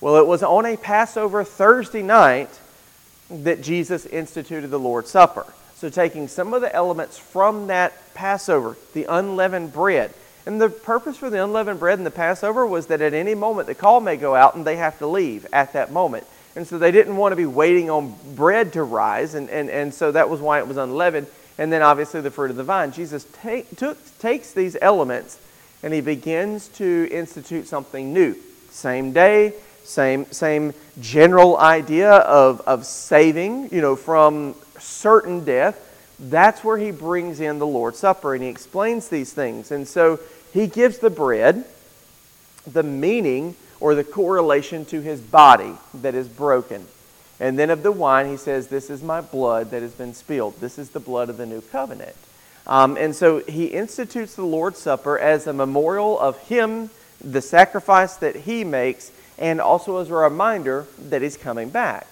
Well, 0.00 0.16
it 0.16 0.26
was 0.26 0.42
on 0.42 0.64
a 0.64 0.78
Passover 0.78 1.44
Thursday 1.44 2.02
night 2.02 2.48
that 3.30 3.62
Jesus 3.62 4.06
instituted 4.06 4.68
the 4.68 4.78
Lord's 4.78 5.10
Supper. 5.10 5.46
So, 5.76 5.90
taking 5.90 6.28
some 6.28 6.54
of 6.54 6.62
the 6.62 6.74
elements 6.74 7.18
from 7.18 7.66
that 7.66 7.92
Passover, 8.14 8.76
the 8.94 9.04
unleavened 9.04 9.72
bread, 9.72 10.14
and 10.46 10.60
the 10.60 10.68
purpose 10.68 11.16
for 11.16 11.30
the 11.30 11.42
unleavened 11.42 11.78
bread 11.78 11.98
and 11.98 12.06
the 12.06 12.10
Passover 12.10 12.66
was 12.66 12.86
that 12.86 13.00
at 13.00 13.14
any 13.14 13.34
moment 13.34 13.68
the 13.68 13.74
call 13.74 14.00
may 14.00 14.16
go 14.16 14.34
out 14.34 14.54
and 14.54 14.64
they 14.64 14.76
have 14.76 14.98
to 14.98 15.06
leave 15.06 15.46
at 15.52 15.72
that 15.74 15.92
moment. 15.92 16.26
And 16.56 16.66
so 16.66 16.78
they 16.78 16.90
didn't 16.90 17.16
want 17.16 17.32
to 17.32 17.36
be 17.36 17.46
waiting 17.46 17.88
on 17.88 18.14
bread 18.34 18.74
to 18.74 18.82
rise, 18.82 19.34
and, 19.34 19.48
and, 19.48 19.70
and 19.70 19.94
so 19.94 20.12
that 20.12 20.28
was 20.28 20.40
why 20.40 20.58
it 20.58 20.68
was 20.68 20.76
unleavened. 20.76 21.26
And 21.58 21.72
then 21.72 21.82
obviously 21.82 22.20
the 22.20 22.30
fruit 22.30 22.50
of 22.50 22.56
the 22.56 22.64
vine. 22.64 22.92
Jesus 22.92 23.26
take, 23.32 23.76
took, 23.76 23.98
takes 24.18 24.52
these 24.52 24.76
elements 24.80 25.38
and 25.82 25.92
he 25.92 26.00
begins 26.00 26.68
to 26.68 27.08
institute 27.10 27.66
something 27.66 28.12
new. 28.12 28.36
Same 28.70 29.12
day, 29.12 29.54
same, 29.84 30.26
same 30.26 30.72
general 31.00 31.58
idea 31.58 32.10
of, 32.10 32.60
of 32.62 32.86
saving, 32.86 33.68
you 33.72 33.80
know, 33.80 33.96
from 33.96 34.54
certain 34.78 35.44
death. 35.44 35.88
That's 36.22 36.62
where 36.62 36.78
he 36.78 36.92
brings 36.92 37.40
in 37.40 37.58
the 37.58 37.66
Lord's 37.66 37.98
Supper 37.98 38.34
and 38.34 38.44
he 38.44 38.48
explains 38.48 39.08
these 39.08 39.32
things. 39.32 39.72
And 39.72 39.88
so 39.88 40.20
he 40.52 40.68
gives 40.68 40.98
the 40.98 41.10
bread 41.10 41.64
the 42.64 42.84
meaning 42.84 43.56
or 43.80 43.96
the 43.96 44.04
correlation 44.04 44.84
to 44.86 45.00
his 45.00 45.20
body 45.20 45.74
that 45.94 46.14
is 46.14 46.28
broken. 46.28 46.86
And 47.40 47.58
then 47.58 47.70
of 47.70 47.82
the 47.82 47.90
wine, 47.90 48.30
he 48.30 48.36
says, 48.36 48.68
This 48.68 48.88
is 48.88 49.02
my 49.02 49.20
blood 49.20 49.72
that 49.72 49.82
has 49.82 49.92
been 49.92 50.14
spilled. 50.14 50.60
This 50.60 50.78
is 50.78 50.90
the 50.90 51.00
blood 51.00 51.28
of 51.28 51.38
the 51.38 51.46
new 51.46 51.60
covenant. 51.60 52.14
Um, 52.68 52.96
and 52.96 53.16
so 53.16 53.40
he 53.40 53.66
institutes 53.66 54.36
the 54.36 54.44
Lord's 54.44 54.78
Supper 54.78 55.18
as 55.18 55.48
a 55.48 55.52
memorial 55.52 56.20
of 56.20 56.38
him, 56.46 56.90
the 57.20 57.42
sacrifice 57.42 58.14
that 58.16 58.36
he 58.36 58.62
makes, 58.62 59.10
and 59.38 59.60
also 59.60 59.96
as 59.96 60.08
a 60.08 60.14
reminder 60.14 60.86
that 61.08 61.22
he's 61.22 61.36
coming 61.36 61.70
back. 61.70 62.06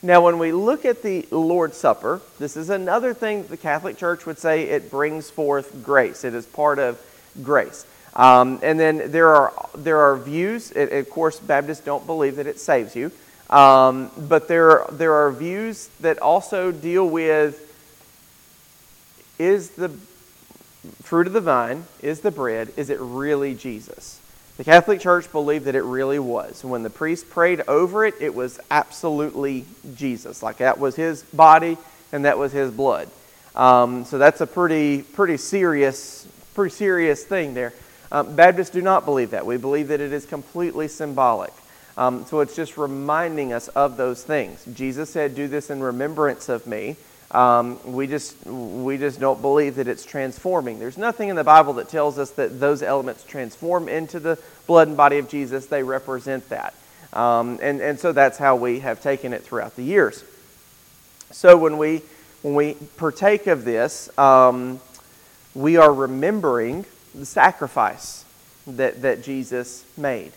Now, 0.00 0.24
when 0.24 0.38
we 0.38 0.52
look 0.52 0.84
at 0.84 1.02
the 1.02 1.26
Lord's 1.32 1.76
Supper, 1.76 2.20
this 2.38 2.56
is 2.56 2.70
another 2.70 3.12
thing 3.12 3.44
the 3.48 3.56
Catholic 3.56 3.96
Church 3.96 4.26
would 4.26 4.38
say 4.38 4.64
it 4.64 4.90
brings 4.90 5.28
forth 5.28 5.82
grace. 5.82 6.24
It 6.24 6.34
is 6.34 6.46
part 6.46 6.78
of 6.78 7.00
grace. 7.42 7.84
Um, 8.14 8.60
and 8.62 8.78
then 8.78 9.10
there 9.10 9.34
are, 9.34 9.52
there 9.76 9.98
are 9.98 10.16
views, 10.16 10.70
it, 10.70 10.92
of 10.92 11.10
course, 11.10 11.40
Baptists 11.40 11.80
don't 11.80 12.06
believe 12.06 12.36
that 12.36 12.46
it 12.46 12.60
saves 12.60 12.94
you, 12.94 13.10
um, 13.50 14.10
but 14.16 14.46
there, 14.46 14.84
there 14.92 15.14
are 15.14 15.32
views 15.32 15.88
that 16.00 16.18
also 16.20 16.70
deal 16.70 17.08
with 17.08 17.64
is 19.38 19.70
the 19.70 19.88
fruit 21.02 21.26
of 21.26 21.32
the 21.32 21.40
vine, 21.40 21.84
is 22.02 22.20
the 22.20 22.30
bread, 22.30 22.72
is 22.76 22.90
it 22.90 22.98
really 23.00 23.54
Jesus? 23.54 24.17
The 24.58 24.64
Catholic 24.64 25.00
Church 25.00 25.30
believed 25.32 25.66
that 25.66 25.76
it 25.76 25.84
really 25.84 26.18
was. 26.18 26.64
When 26.64 26.82
the 26.82 26.90
priest 26.90 27.30
prayed 27.30 27.62
over 27.68 28.04
it, 28.04 28.14
it 28.20 28.34
was 28.34 28.58
absolutely 28.70 29.64
Jesus. 29.94 30.42
Like 30.42 30.58
that 30.58 30.78
was 30.78 30.96
his 30.96 31.22
body 31.22 31.78
and 32.12 32.24
that 32.24 32.38
was 32.38 32.52
his 32.52 32.70
blood. 32.70 33.08
Um, 33.54 34.04
so 34.04 34.18
that's 34.18 34.40
a 34.40 34.46
pretty, 34.46 35.02
pretty 35.02 35.36
serious 35.36 36.26
pretty 36.54 36.74
serious 36.74 37.22
thing 37.22 37.54
there. 37.54 37.72
Um, 38.10 38.34
Baptists 38.34 38.70
do 38.70 38.82
not 38.82 39.04
believe 39.04 39.30
that. 39.30 39.46
We 39.46 39.58
believe 39.58 39.88
that 39.88 40.00
it 40.00 40.12
is 40.12 40.26
completely 40.26 40.88
symbolic. 40.88 41.52
Um, 41.96 42.24
so 42.24 42.40
it's 42.40 42.56
just 42.56 42.76
reminding 42.76 43.52
us 43.52 43.68
of 43.68 43.96
those 43.96 44.24
things. 44.24 44.64
Jesus 44.74 45.08
said, 45.08 45.36
"Do 45.36 45.46
this 45.46 45.70
in 45.70 45.80
remembrance 45.80 46.48
of 46.48 46.66
me." 46.66 46.96
Um, 47.30 47.78
we 47.84 48.06
just 48.06 48.46
we 48.46 48.96
just 48.96 49.20
don't 49.20 49.42
believe 49.42 49.76
that 49.76 49.86
it's 49.86 50.04
transforming. 50.04 50.78
There's 50.78 50.96
nothing 50.96 51.28
in 51.28 51.36
the 51.36 51.44
Bible 51.44 51.74
that 51.74 51.88
tells 51.88 52.18
us 52.18 52.30
that 52.32 52.58
those 52.58 52.82
elements 52.82 53.22
transform 53.24 53.88
into 53.88 54.18
the 54.18 54.38
blood 54.66 54.88
and 54.88 54.96
body 54.96 55.18
of 55.18 55.28
Jesus. 55.28 55.66
They 55.66 55.82
represent 55.82 56.48
that, 56.48 56.74
um, 57.12 57.58
and 57.60 57.82
and 57.82 58.00
so 58.00 58.12
that's 58.12 58.38
how 58.38 58.56
we 58.56 58.80
have 58.80 59.02
taken 59.02 59.34
it 59.34 59.42
throughout 59.42 59.76
the 59.76 59.82
years. 59.82 60.24
So 61.30 61.56
when 61.58 61.76
we 61.76 62.02
when 62.42 62.54
we 62.54 62.74
partake 62.96 63.46
of 63.46 63.64
this, 63.64 64.16
um, 64.18 64.80
we 65.54 65.76
are 65.76 65.92
remembering 65.92 66.86
the 67.14 67.26
sacrifice 67.26 68.24
that, 68.66 69.02
that 69.02 69.22
Jesus 69.22 69.84
made. 69.96 70.32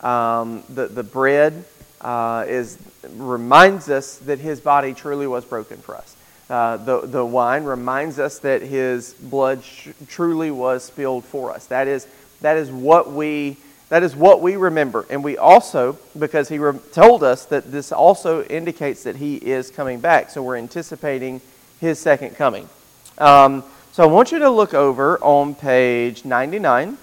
Um, 0.00 0.62
the, 0.68 0.86
the 0.86 1.02
bread 1.02 1.64
uh, 2.00 2.44
is, 2.48 2.78
reminds 3.14 3.88
us 3.90 4.16
that 4.18 4.38
his 4.38 4.60
body 4.60 4.94
truly 4.94 5.26
was 5.26 5.44
broken 5.44 5.78
for 5.78 5.96
us. 5.96 6.16
Uh, 6.52 6.76
the, 6.76 7.00
the 7.06 7.24
wine 7.24 7.64
reminds 7.64 8.18
us 8.18 8.40
that 8.40 8.60
his 8.60 9.14
blood 9.14 9.64
sh- 9.64 9.88
truly 10.06 10.50
was 10.50 10.84
spilled 10.84 11.24
for 11.24 11.50
us. 11.50 11.64
That 11.68 11.88
is, 11.88 12.06
that 12.42 12.58
is 12.58 12.70
what 12.70 13.10
we 13.10 13.56
that 13.88 14.02
is 14.02 14.14
what 14.14 14.42
we 14.42 14.56
remember. 14.56 15.06
And 15.08 15.24
we 15.24 15.38
also, 15.38 15.98
because 16.18 16.50
he 16.50 16.58
re- 16.58 16.78
told 16.92 17.22
us 17.22 17.46
that 17.46 17.72
this 17.72 17.90
also 17.90 18.42
indicates 18.44 19.02
that 19.04 19.16
he 19.16 19.36
is 19.36 19.70
coming 19.70 20.00
back. 20.00 20.28
So 20.28 20.42
we're 20.42 20.58
anticipating 20.58 21.40
his 21.80 21.98
second 21.98 22.36
coming. 22.36 22.68
Um, 23.16 23.64
so 23.92 24.02
I 24.02 24.06
want 24.06 24.30
you 24.30 24.38
to 24.40 24.50
look 24.50 24.74
over 24.74 25.18
on 25.24 25.54
page 25.54 26.26
99. 26.26 26.98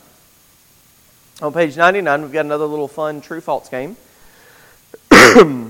On 1.41 1.53
page 1.53 1.75
99, 1.75 2.21
we've 2.21 2.31
got 2.31 2.45
another 2.45 2.65
little 2.65 2.87
fun 2.87 3.19
true 3.19 3.41
false 3.41 3.67
game. 3.67 3.97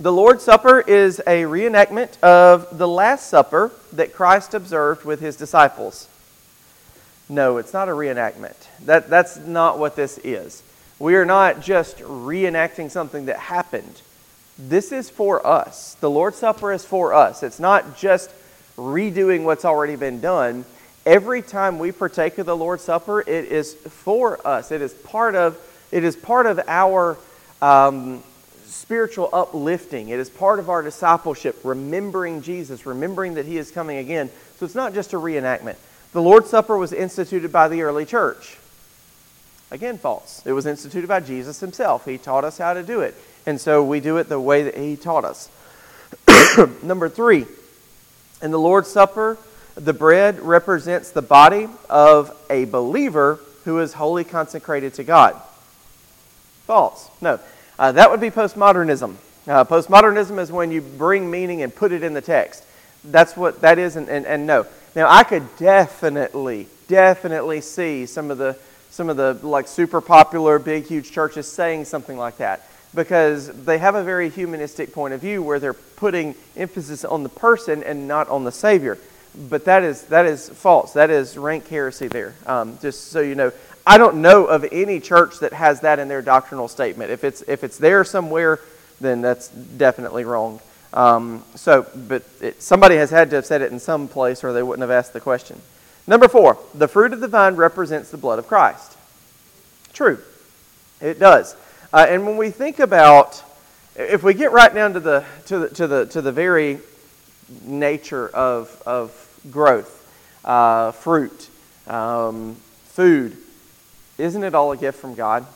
the 0.00 0.10
Lord's 0.10 0.42
Supper 0.42 0.80
is 0.80 1.18
a 1.20 1.42
reenactment 1.42 2.18
of 2.20 2.78
the 2.78 2.88
Last 2.88 3.28
Supper 3.28 3.70
that 3.92 4.14
Christ 4.14 4.54
observed 4.54 5.04
with 5.04 5.20
his 5.20 5.36
disciples. 5.36 6.08
No, 7.28 7.58
it's 7.58 7.74
not 7.74 7.90
a 7.90 7.92
reenactment. 7.92 8.56
That, 8.86 9.10
that's 9.10 9.36
not 9.36 9.78
what 9.78 9.96
this 9.96 10.18
is. 10.24 10.62
We 10.98 11.16
are 11.16 11.26
not 11.26 11.60
just 11.60 11.98
reenacting 11.98 12.90
something 12.90 13.26
that 13.26 13.38
happened. 13.38 14.00
This 14.58 14.90
is 14.90 15.10
for 15.10 15.46
us. 15.46 15.94
The 16.00 16.10
Lord's 16.10 16.38
Supper 16.38 16.72
is 16.72 16.84
for 16.84 17.12
us. 17.12 17.42
It's 17.42 17.60
not 17.60 17.94
just 17.94 18.30
redoing 18.78 19.44
what's 19.44 19.66
already 19.66 19.96
been 19.96 20.20
done. 20.20 20.64
Every 21.04 21.42
time 21.42 21.78
we 21.78 21.92
partake 21.92 22.38
of 22.38 22.46
the 22.46 22.56
Lord's 22.56 22.84
Supper, 22.84 23.20
it 23.20 23.52
is 23.52 23.74
for 23.74 24.46
us. 24.46 24.72
It 24.72 24.80
is 24.80 24.94
part 24.94 25.34
of, 25.34 25.58
it 25.92 26.04
is 26.04 26.16
part 26.16 26.46
of 26.46 26.58
our 26.66 27.18
um, 27.60 28.22
spiritual 28.70 29.28
uplifting. 29.32 30.08
It 30.08 30.18
is 30.18 30.30
part 30.30 30.58
of 30.58 30.70
our 30.70 30.82
discipleship, 30.82 31.58
remembering 31.64 32.42
Jesus, 32.42 32.86
remembering 32.86 33.34
that 33.34 33.46
He 33.46 33.58
is 33.58 33.70
coming 33.70 33.98
again. 33.98 34.30
So 34.58 34.66
it's 34.66 34.74
not 34.74 34.94
just 34.94 35.12
a 35.12 35.16
reenactment. 35.16 35.76
The 36.12 36.22
Lord's 36.22 36.50
Supper 36.50 36.76
was 36.76 36.92
instituted 36.92 37.52
by 37.52 37.68
the 37.68 37.82
early 37.82 38.04
church. 38.04 38.56
Again, 39.70 39.98
false. 39.98 40.42
It 40.44 40.52
was 40.52 40.66
instituted 40.66 41.06
by 41.06 41.20
Jesus 41.20 41.60
Himself. 41.60 42.04
He 42.04 42.18
taught 42.18 42.44
us 42.44 42.58
how 42.58 42.74
to 42.74 42.82
do 42.82 43.00
it. 43.00 43.14
And 43.46 43.60
so 43.60 43.84
we 43.84 44.00
do 44.00 44.16
it 44.16 44.28
the 44.28 44.40
way 44.40 44.64
that 44.64 44.76
He 44.76 44.96
taught 44.96 45.24
us. 45.24 45.48
Number 46.82 47.08
three, 47.08 47.46
in 48.42 48.50
the 48.50 48.58
Lord's 48.58 48.88
Supper, 48.88 49.38
the 49.74 49.92
bread 49.92 50.40
represents 50.40 51.10
the 51.10 51.22
body 51.22 51.68
of 51.88 52.36
a 52.50 52.64
believer 52.64 53.38
who 53.64 53.78
is 53.78 53.92
wholly 53.92 54.24
consecrated 54.24 54.94
to 54.94 55.04
God. 55.04 55.40
False. 56.66 57.08
No. 57.20 57.38
Uh, 57.80 57.92
that 57.92 58.10
would 58.10 58.20
be 58.20 58.30
postmodernism. 58.30 59.14
Uh, 59.48 59.64
postmodernism 59.64 60.38
is 60.38 60.52
when 60.52 60.70
you 60.70 60.82
bring 60.82 61.30
meaning 61.30 61.62
and 61.62 61.74
put 61.74 61.92
it 61.92 62.02
in 62.02 62.12
the 62.12 62.20
text. 62.20 62.62
That's 63.04 63.34
what 63.34 63.62
that 63.62 63.78
is, 63.78 63.96
and, 63.96 64.06
and, 64.10 64.26
and 64.26 64.46
no. 64.46 64.66
Now, 64.94 65.08
I 65.08 65.24
could 65.24 65.56
definitely, 65.56 66.66
definitely 66.88 67.62
see 67.62 68.04
some 68.04 68.30
of 68.30 68.36
the 68.36 68.58
some 68.90 69.08
of 69.08 69.16
the 69.16 69.34
like 69.42 69.66
super 69.66 70.02
popular, 70.02 70.58
big, 70.58 70.84
huge 70.84 71.10
churches 71.10 71.50
saying 71.50 71.86
something 71.86 72.18
like 72.18 72.36
that 72.36 72.68
because 72.94 73.48
they 73.64 73.78
have 73.78 73.94
a 73.94 74.04
very 74.04 74.28
humanistic 74.28 74.92
point 74.92 75.14
of 75.14 75.20
view 75.22 75.42
where 75.42 75.58
they're 75.58 75.72
putting 75.72 76.34
emphasis 76.56 77.02
on 77.04 77.22
the 77.22 77.28
person 77.30 77.82
and 77.82 78.06
not 78.06 78.28
on 78.28 78.44
the 78.44 78.52
Savior. 78.52 78.98
But 79.48 79.64
that 79.66 79.84
is, 79.84 80.02
that 80.06 80.26
is 80.26 80.48
false. 80.50 80.92
That 80.94 81.08
is 81.08 81.38
rank 81.38 81.68
heresy 81.68 82.08
there, 82.08 82.34
um, 82.46 82.78
just 82.82 83.08
so 83.08 83.20
you 83.20 83.36
know. 83.36 83.52
I 83.90 83.98
don't 83.98 84.22
know 84.22 84.44
of 84.44 84.64
any 84.70 85.00
church 85.00 85.40
that 85.40 85.52
has 85.52 85.80
that 85.80 85.98
in 85.98 86.06
their 86.06 86.22
doctrinal 86.22 86.68
statement. 86.68 87.10
If 87.10 87.24
it's, 87.24 87.42
if 87.48 87.64
it's 87.64 87.76
there 87.76 88.04
somewhere, 88.04 88.60
then 89.00 89.20
that's 89.20 89.48
definitely 89.48 90.22
wrong. 90.22 90.60
Um, 90.92 91.42
so, 91.56 91.84
but 92.06 92.22
it, 92.40 92.62
somebody 92.62 92.94
has 92.94 93.10
had 93.10 93.30
to 93.30 93.36
have 93.36 93.46
said 93.46 93.62
it 93.62 93.72
in 93.72 93.80
some 93.80 94.06
place 94.06 94.44
or 94.44 94.52
they 94.52 94.62
wouldn't 94.62 94.82
have 94.82 94.92
asked 94.92 95.12
the 95.12 95.18
question. 95.18 95.60
Number 96.06 96.28
four, 96.28 96.56
the 96.72 96.86
fruit 96.86 97.12
of 97.12 97.18
the 97.18 97.26
vine 97.26 97.56
represents 97.56 98.12
the 98.12 98.16
blood 98.16 98.38
of 98.38 98.46
Christ. 98.46 98.96
True, 99.92 100.20
it 101.00 101.18
does. 101.18 101.56
Uh, 101.92 102.06
and 102.08 102.24
when 102.24 102.36
we 102.36 102.50
think 102.50 102.78
about, 102.78 103.42
if 103.96 104.22
we 104.22 104.34
get 104.34 104.52
right 104.52 104.72
down 104.72 104.92
to 104.92 105.00
the, 105.00 105.24
to 105.46 105.58
the, 105.58 105.68
to 105.70 105.86
the, 105.88 106.06
to 106.06 106.22
the 106.22 106.30
very 106.30 106.78
nature 107.64 108.28
of, 108.28 108.80
of 108.86 109.40
growth, 109.50 109.96
uh, 110.44 110.92
fruit, 110.92 111.48
um, 111.88 112.54
food, 112.84 113.36
isn't 114.20 114.44
it 114.44 114.54
all 114.54 114.72
a 114.72 114.76
gift 114.76 114.98
from 114.98 115.14
God? 115.14 115.46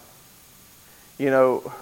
You 1.19 1.31
know, 1.31 1.73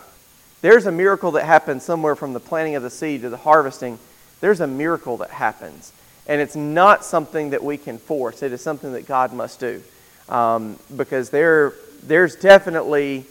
there's 0.61 0.87
a 0.87 0.93
miracle 0.93 1.33
that 1.33 1.45
happens 1.45 1.83
somewhere 1.83 2.15
from 2.15 2.33
the 2.33 2.41
planting 2.41 2.75
of 2.75 2.83
the 2.83 2.91
seed 2.91 3.23
to 3.23 3.31
the 3.31 3.37
harvesting. 3.37 3.99
There's 4.41 4.61
a 4.61 4.67
miracle 4.67 5.17
that 5.19 5.31
happens. 5.31 5.93
And 6.27 6.41
it's 6.41 6.55
not 6.57 7.05
something 7.05 7.51
that 7.51 7.65
we 7.65 7.77
can 7.77 7.99
force, 7.99 8.43
it 8.43 8.53
is 8.53 8.61
something 8.61 8.93
that 8.93 9.07
God 9.07 9.33
must 9.33 9.61
do. 9.61 9.83
Um, 10.29 10.79
because 10.97 11.31
there, 11.31 11.73
there's 12.03 12.37
definitely 12.37 13.27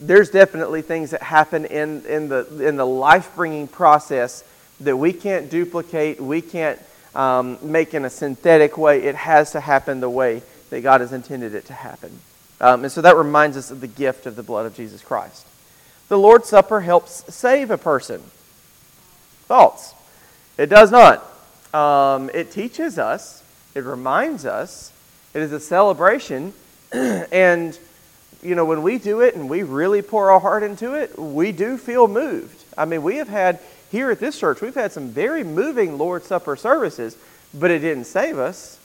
there's 0.00 0.30
definitely 0.30 0.82
things 0.82 1.10
that 1.10 1.22
happen 1.22 1.64
in, 1.64 2.04
in 2.06 2.28
the, 2.28 2.66
in 2.66 2.76
the 2.76 2.86
life 2.86 3.34
bringing 3.34 3.66
process 3.66 4.44
that 4.80 4.96
we 4.96 5.12
can't 5.12 5.50
duplicate, 5.50 6.20
we 6.20 6.40
can't 6.40 6.80
um, 7.14 7.58
make 7.62 7.94
in 7.94 8.04
a 8.04 8.10
synthetic 8.10 8.78
way. 8.78 9.02
It 9.02 9.16
has 9.16 9.52
to 9.52 9.60
happen 9.60 10.00
the 10.00 10.10
way 10.10 10.42
that 10.70 10.82
God 10.82 11.00
has 11.00 11.12
intended 11.12 11.54
it 11.54 11.64
to 11.66 11.72
happen. 11.72 12.20
Um, 12.60 12.84
and 12.84 12.92
so 12.92 13.00
that 13.02 13.16
reminds 13.16 13.56
us 13.56 13.70
of 13.70 13.80
the 13.80 13.86
gift 13.86 14.26
of 14.26 14.36
the 14.36 14.42
blood 14.42 14.66
of 14.66 14.74
Jesus 14.74 15.02
Christ. 15.02 15.46
The 16.08 16.18
Lord's 16.18 16.48
Supper 16.48 16.80
helps 16.80 17.32
save 17.32 17.70
a 17.70 17.78
person. 17.78 18.22
False. 19.46 19.94
It 20.56 20.66
does 20.66 20.90
not. 20.90 21.24
Um, 21.72 22.30
it 22.32 22.50
teaches 22.50 22.98
us, 22.98 23.42
it 23.74 23.84
reminds 23.84 24.46
us, 24.46 24.92
it 25.34 25.42
is 25.42 25.52
a 25.52 25.60
celebration, 25.60 26.54
and 26.92 27.78
you 28.42 28.54
know, 28.54 28.64
when 28.64 28.82
we 28.82 28.98
do 28.98 29.20
it 29.20 29.34
and 29.34 29.48
we 29.48 29.62
really 29.62 30.02
pour 30.02 30.30
our 30.30 30.40
heart 30.40 30.62
into 30.62 30.94
it, 30.94 31.18
we 31.18 31.52
do 31.52 31.76
feel 31.76 32.08
moved. 32.08 32.64
I 32.76 32.84
mean, 32.84 33.02
we 33.02 33.16
have 33.16 33.28
had, 33.28 33.58
here 33.90 34.10
at 34.10 34.20
this 34.20 34.38
church, 34.38 34.60
we've 34.60 34.74
had 34.74 34.92
some 34.92 35.08
very 35.08 35.42
moving 35.44 35.98
Lord's 35.98 36.26
Supper 36.26 36.56
services, 36.56 37.16
but 37.52 37.70
it 37.70 37.80
didn't 37.80 38.04
save 38.04 38.38
us. 38.38 38.78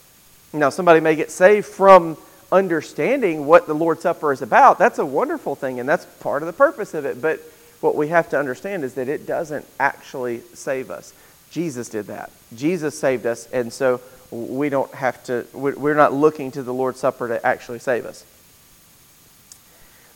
Now, 0.52 0.70
somebody 0.70 1.00
may 1.00 1.16
get 1.16 1.32
saved 1.32 1.68
from 1.68 2.18
understanding 2.54 3.48
what 3.48 3.66
the 3.66 3.74
Lord's 3.74 4.04
Supper 4.04 4.32
is 4.32 4.44
about. 4.44 4.78
That's 4.78 5.00
a 5.00 5.06
wonderful 5.06 5.56
thing, 5.56 5.80
and 5.80 5.90
that's 5.90 6.06
part 6.22 6.44
of 6.44 6.48
the 6.48 6.54
purpose 6.54 6.94
of 6.94 7.04
it. 7.04 7.20
But 7.20 7.42
what 7.82 7.96
we 7.96 8.10
have 8.10 8.30
to 8.30 8.40
understand 8.40 8.84
is 8.84 8.94
that 8.94 9.10
it 9.10 9.26
doesn't 9.26 9.66
actually 9.80 10.42
save 10.54 10.92
us. 10.92 11.14
Jesus 11.50 11.90
did 11.90 12.08
that. 12.08 12.32
Jesus 12.56 12.98
saved 12.98 13.26
us, 13.26 13.48
and 13.52 13.74
so 13.74 14.00
we 14.30 14.70
don't 14.70 14.94
have 14.94 15.24
to, 15.26 15.46
we're 15.54 15.96
not 15.96 16.14
looking 16.14 16.52
to 16.52 16.64
the 16.64 16.74
Lord's 16.74 17.00
Supper 17.00 17.28
to 17.28 17.46
actually 17.46 17.80
save 17.80 18.06
us. 18.06 18.24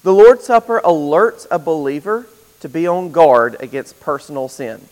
The 0.04 0.14
Lord's 0.14 0.46
Supper 0.46 0.80
alerts 0.86 1.48
a 1.50 1.58
believer 1.58 2.28
to 2.60 2.70
be 2.70 2.88
on 2.88 3.12
guard 3.12 3.58
against 3.60 4.00
personal 4.00 4.48
sin. 4.48 4.88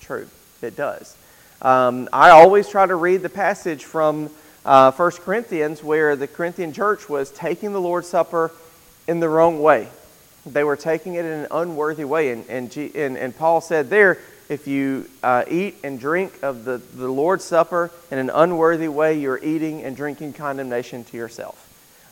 True, 0.00 0.28
it 0.60 0.76
does. 0.76 1.16
Um, 1.62 2.08
I 2.12 2.30
always 2.30 2.68
try 2.68 2.84
to 2.84 2.94
read 2.94 3.22
the 3.22 3.28
passage 3.28 3.84
from 3.84 4.30
uh, 4.64 4.92
1 4.92 5.10
Corinthians 5.12 5.82
where 5.82 6.16
the 6.16 6.26
Corinthian 6.26 6.72
church 6.72 7.08
was 7.08 7.30
taking 7.30 7.72
the 7.72 7.80
Lord's 7.80 8.08
Supper 8.08 8.52
in 9.06 9.20
the 9.20 9.28
wrong 9.28 9.60
way. 9.60 9.88
They 10.46 10.64
were 10.64 10.76
taking 10.76 11.14
it 11.14 11.24
in 11.24 11.32
an 11.32 11.46
unworthy 11.50 12.04
way. 12.04 12.30
And, 12.30 12.48
and, 12.48 12.70
G, 12.70 12.90
and, 12.94 13.16
and 13.16 13.36
Paul 13.36 13.60
said 13.60 13.90
there, 13.90 14.18
if 14.48 14.66
you 14.66 15.08
uh, 15.22 15.44
eat 15.48 15.76
and 15.84 16.00
drink 16.00 16.32
of 16.42 16.64
the, 16.64 16.78
the 16.78 17.08
Lord's 17.08 17.44
Supper 17.44 17.90
in 18.10 18.18
an 18.18 18.30
unworthy 18.30 18.88
way, 18.88 19.18
you're 19.18 19.42
eating 19.42 19.82
and 19.84 19.96
drinking 19.96 20.32
condemnation 20.32 21.04
to 21.04 21.16
yourself. 21.16 21.66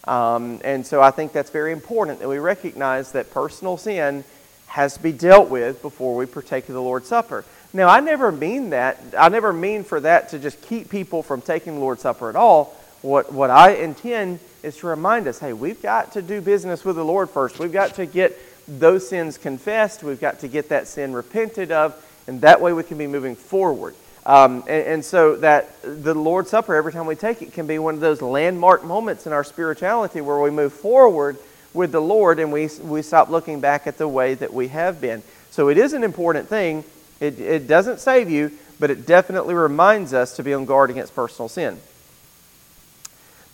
Um, 0.06 0.60
and 0.64 0.86
so 0.86 1.02
I 1.02 1.10
think 1.10 1.32
that's 1.32 1.50
very 1.50 1.72
important 1.72 2.20
that 2.20 2.28
we 2.28 2.38
recognize 2.38 3.12
that 3.12 3.30
personal 3.30 3.76
sin 3.76 4.24
has 4.68 4.94
to 4.94 5.02
be 5.02 5.12
dealt 5.12 5.50
with 5.50 5.82
before 5.82 6.14
we 6.14 6.26
partake 6.26 6.68
of 6.68 6.74
the 6.74 6.82
Lord's 6.82 7.08
Supper. 7.08 7.44
Now, 7.72 7.88
I 7.88 8.00
never 8.00 8.32
mean 8.32 8.70
that. 8.70 8.98
I 9.16 9.28
never 9.28 9.52
mean 9.52 9.84
for 9.84 10.00
that 10.00 10.30
to 10.30 10.38
just 10.38 10.60
keep 10.62 10.90
people 10.90 11.22
from 11.22 11.42
taking 11.42 11.74
the 11.74 11.80
Lord's 11.80 12.02
Supper 12.02 12.30
at 12.30 12.36
all. 12.36 12.74
What, 13.02 13.32
what 13.32 13.50
I 13.50 13.74
intend 13.74 14.40
is 14.62 14.76
to 14.78 14.86
remind 14.86 15.28
us 15.28 15.38
hey, 15.38 15.52
we've 15.52 15.80
got 15.82 16.12
to 16.12 16.22
do 16.22 16.40
business 16.40 16.84
with 16.84 16.96
the 16.96 17.04
Lord 17.04 17.30
first. 17.30 17.58
We've 17.58 17.72
got 17.72 17.94
to 17.96 18.06
get 18.06 18.36
those 18.66 19.08
sins 19.08 19.38
confessed. 19.38 20.02
We've 20.02 20.20
got 20.20 20.40
to 20.40 20.48
get 20.48 20.70
that 20.70 20.88
sin 20.88 21.12
repented 21.12 21.70
of. 21.70 21.94
And 22.26 22.40
that 22.40 22.60
way 22.60 22.72
we 22.72 22.82
can 22.82 22.98
be 22.98 23.06
moving 23.06 23.36
forward. 23.36 23.94
Um, 24.26 24.60
and, 24.62 24.86
and, 24.86 25.04
so 25.04 25.36
that 25.36 25.80
the 25.82 26.12
Lord's 26.12 26.50
Supper, 26.50 26.74
every 26.74 26.92
time 26.92 27.06
we 27.06 27.14
take 27.14 27.40
it, 27.40 27.54
can 27.54 27.66
be 27.66 27.78
one 27.78 27.94
of 27.94 28.00
those 28.00 28.20
landmark 28.20 28.84
moments 28.84 29.26
in 29.26 29.32
our 29.32 29.44
spirituality 29.44 30.20
where 30.20 30.38
we 30.38 30.50
move 30.50 30.74
forward 30.74 31.38
with 31.72 31.92
the 31.92 32.00
Lord 32.00 32.38
and 32.38 32.52
we, 32.52 32.68
we 32.82 33.00
stop 33.00 33.30
looking 33.30 33.60
back 33.60 33.86
at 33.86 33.96
the 33.96 34.08
way 34.08 34.34
that 34.34 34.52
we 34.52 34.68
have 34.68 35.00
been. 35.00 35.22
So 35.50 35.68
it 35.68 35.78
is 35.78 35.94
an 35.94 36.04
important 36.04 36.48
thing. 36.48 36.84
It, 37.20 37.40
it 37.40 37.66
doesn't 37.66 38.00
save 38.00 38.30
you, 38.30 38.52
but 38.78 38.90
it 38.90 39.06
definitely 39.06 39.54
reminds 39.54 40.14
us 40.14 40.36
to 40.36 40.42
be 40.42 40.54
on 40.54 40.64
guard 40.64 40.90
against 40.90 41.14
personal 41.14 41.48
sin. 41.48 41.78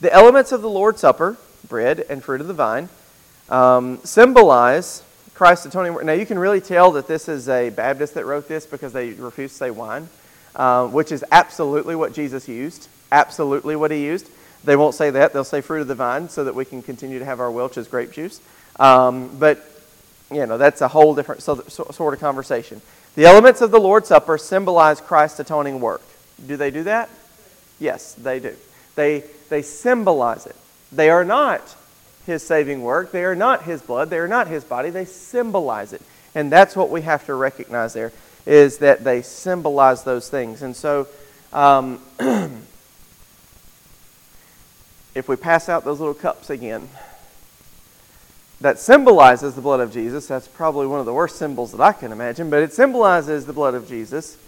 The 0.00 0.12
elements 0.12 0.52
of 0.52 0.62
the 0.62 0.68
Lord's 0.68 1.00
Supper, 1.00 1.36
bread 1.68 2.04
and 2.10 2.22
fruit 2.22 2.40
of 2.40 2.46
the 2.46 2.54
vine, 2.54 2.88
um, 3.48 4.00
symbolize 4.04 5.02
Christ's 5.34 5.66
atoning 5.66 5.94
work. 5.94 6.04
Now, 6.04 6.12
you 6.12 6.26
can 6.26 6.38
really 6.38 6.60
tell 6.60 6.92
that 6.92 7.06
this 7.06 7.28
is 7.28 7.48
a 7.48 7.70
Baptist 7.70 8.14
that 8.14 8.26
wrote 8.26 8.48
this 8.48 8.66
because 8.66 8.92
they 8.92 9.10
refuse 9.12 9.52
to 9.52 9.56
say 9.56 9.70
wine. 9.70 10.08
Uh, 10.56 10.86
which 10.86 11.10
is 11.10 11.24
absolutely 11.32 11.96
what 11.96 12.12
Jesus 12.12 12.46
used, 12.46 12.86
absolutely 13.10 13.74
what 13.74 13.90
he 13.90 14.04
used. 14.04 14.30
They 14.62 14.76
won't 14.76 14.94
say 14.94 15.10
that. 15.10 15.32
They'll 15.32 15.42
say 15.42 15.62
fruit 15.62 15.80
of 15.80 15.88
the 15.88 15.96
vine 15.96 16.28
so 16.28 16.44
that 16.44 16.54
we 16.54 16.64
can 16.64 16.80
continue 16.80 17.18
to 17.18 17.24
have 17.24 17.40
our 17.40 17.50
Welch's 17.50 17.88
grape 17.88 18.12
juice. 18.12 18.40
Um, 18.78 19.36
but, 19.36 19.68
you 20.30 20.46
know, 20.46 20.56
that's 20.56 20.80
a 20.80 20.86
whole 20.86 21.12
different 21.16 21.42
sort 21.42 22.14
of 22.14 22.20
conversation. 22.20 22.80
The 23.14 23.26
elements 23.26 23.60
of 23.60 23.70
the 23.70 23.78
Lord's 23.78 24.08
Supper 24.08 24.38
symbolize 24.38 25.00
Christ's 25.00 25.40
atoning 25.40 25.80
work. 25.80 26.02
Do 26.44 26.56
they 26.56 26.70
do 26.70 26.82
that? 26.84 27.08
Yes, 27.78 28.14
they 28.14 28.40
do. 28.40 28.56
They, 28.96 29.24
they 29.48 29.62
symbolize 29.62 30.46
it. 30.46 30.56
They 30.90 31.10
are 31.10 31.24
not 31.24 31.76
his 32.26 32.42
saving 32.42 32.82
work. 32.82 33.12
They 33.12 33.24
are 33.24 33.34
not 33.34 33.62
his 33.62 33.82
blood. 33.82 34.10
They 34.10 34.18
are 34.18 34.28
not 34.28 34.48
his 34.48 34.64
body. 34.64 34.90
They 34.90 35.04
symbolize 35.04 35.92
it. 35.92 36.02
And 36.34 36.50
that's 36.50 36.74
what 36.74 36.90
we 36.90 37.02
have 37.02 37.24
to 37.26 37.34
recognize 37.34 37.92
there 37.92 38.12
is 38.46 38.78
that 38.78 39.04
they 39.04 39.22
symbolize 39.22 40.04
those 40.04 40.28
things. 40.28 40.62
And 40.62 40.76
so, 40.76 41.08
um, 41.52 42.00
if 45.14 45.28
we 45.28 45.36
pass 45.36 45.68
out 45.68 45.84
those 45.84 46.00
little 46.00 46.14
cups 46.14 46.50
again, 46.50 46.88
that 48.64 48.78
symbolizes 48.78 49.54
the 49.54 49.60
blood 49.60 49.80
of 49.80 49.92
Jesus. 49.92 50.26
That's 50.26 50.48
probably 50.48 50.86
one 50.86 50.98
of 50.98 51.04
the 51.04 51.12
worst 51.12 51.36
symbols 51.36 51.72
that 51.72 51.82
I 51.82 51.92
can 51.92 52.12
imagine, 52.12 52.48
but 52.48 52.62
it 52.62 52.72
symbolizes 52.72 53.44
the 53.44 53.52
blood 53.52 53.74
of 53.74 53.86
Jesus. 53.86 54.38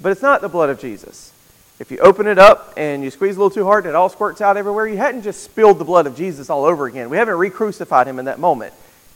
But 0.00 0.10
it's 0.10 0.22
not 0.22 0.40
the 0.40 0.48
blood 0.48 0.70
of 0.70 0.80
Jesus. 0.80 1.32
If 1.78 1.92
you 1.92 1.98
open 1.98 2.26
it 2.26 2.36
up 2.36 2.74
and 2.76 3.04
you 3.04 3.12
squeeze 3.12 3.36
a 3.36 3.38
little 3.38 3.54
too 3.54 3.64
hard 3.64 3.84
and 3.84 3.90
it 3.90 3.94
all 3.94 4.08
squirts 4.08 4.40
out 4.40 4.56
everywhere, 4.56 4.88
you 4.88 4.96
hadn't 4.96 5.22
just 5.22 5.44
spilled 5.44 5.78
the 5.78 5.84
blood 5.84 6.08
of 6.08 6.16
Jesus 6.16 6.50
all 6.50 6.64
over 6.64 6.86
again. 6.86 7.10
We 7.10 7.16
haven't 7.16 7.36
re 7.36 7.48
crucified 7.48 8.08
him 8.08 8.18
in 8.18 8.24
that 8.24 8.40
moment. 8.40 8.74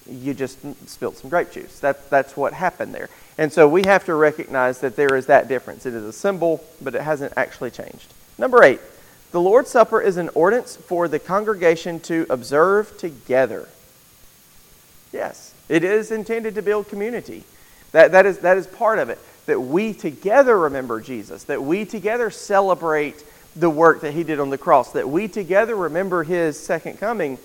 You 0.08 0.34
just 0.34 0.60
spilled 0.88 1.16
some 1.16 1.28
grape 1.28 1.50
juice. 1.50 1.80
That, 1.80 2.08
that's 2.10 2.36
what 2.36 2.52
happened 2.52 2.94
there. 2.94 3.08
And 3.38 3.52
so 3.52 3.68
we 3.68 3.82
have 3.86 4.04
to 4.04 4.14
recognize 4.14 4.78
that 4.82 4.94
there 4.94 5.16
is 5.16 5.26
that 5.26 5.48
difference. 5.48 5.84
It 5.84 5.94
is 5.94 6.04
a 6.04 6.12
symbol, 6.12 6.62
but 6.80 6.94
it 6.94 7.02
hasn't 7.02 7.32
actually 7.36 7.72
changed. 7.72 8.14
Number 8.38 8.62
eight, 8.62 8.78
the 9.34 9.40
Lord's 9.40 9.68
Supper 9.68 10.00
is 10.00 10.16
an 10.16 10.30
ordinance 10.36 10.76
for 10.76 11.08
the 11.08 11.18
congregation 11.18 11.98
to 12.02 12.24
observe 12.30 12.96
together. 12.98 13.68
Yes, 15.12 15.52
it 15.68 15.82
is 15.82 16.12
intended 16.12 16.54
to 16.54 16.62
build 16.62 16.86
community. 16.86 17.42
That, 17.90 18.12
that, 18.12 18.26
is, 18.26 18.38
that 18.38 18.58
is 18.58 18.68
part 18.68 19.00
of 19.00 19.10
it. 19.10 19.18
That 19.46 19.58
we 19.60 19.92
together 19.92 20.56
remember 20.56 21.00
Jesus, 21.00 21.42
that 21.44 21.60
we 21.60 21.84
together 21.84 22.30
celebrate 22.30 23.24
the 23.56 23.68
work 23.68 24.02
that 24.02 24.12
he 24.12 24.22
did 24.22 24.38
on 24.38 24.50
the 24.50 24.56
cross, 24.56 24.92
that 24.92 25.08
we 25.08 25.26
together 25.26 25.74
remember 25.74 26.22
his 26.22 26.56
second 26.56 27.00
coming 27.00 27.36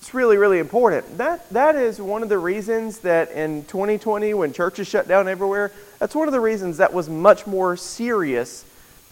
it's 0.00 0.12
really, 0.12 0.36
really 0.36 0.58
important. 0.58 1.18
That, 1.18 1.48
that 1.50 1.76
is 1.76 2.00
one 2.00 2.24
of 2.24 2.28
the 2.28 2.36
reasons 2.36 2.98
that 2.98 3.30
in 3.30 3.64
2020, 3.66 4.34
when 4.34 4.52
churches 4.52 4.88
shut 4.88 5.06
down 5.06 5.28
everywhere, 5.28 5.70
that's 6.00 6.16
one 6.16 6.28
of 6.28 6.32
the 6.32 6.40
reasons 6.40 6.78
that 6.78 6.92
was 6.92 7.08
much 7.08 7.46
more 7.46 7.74
serious 7.76 8.66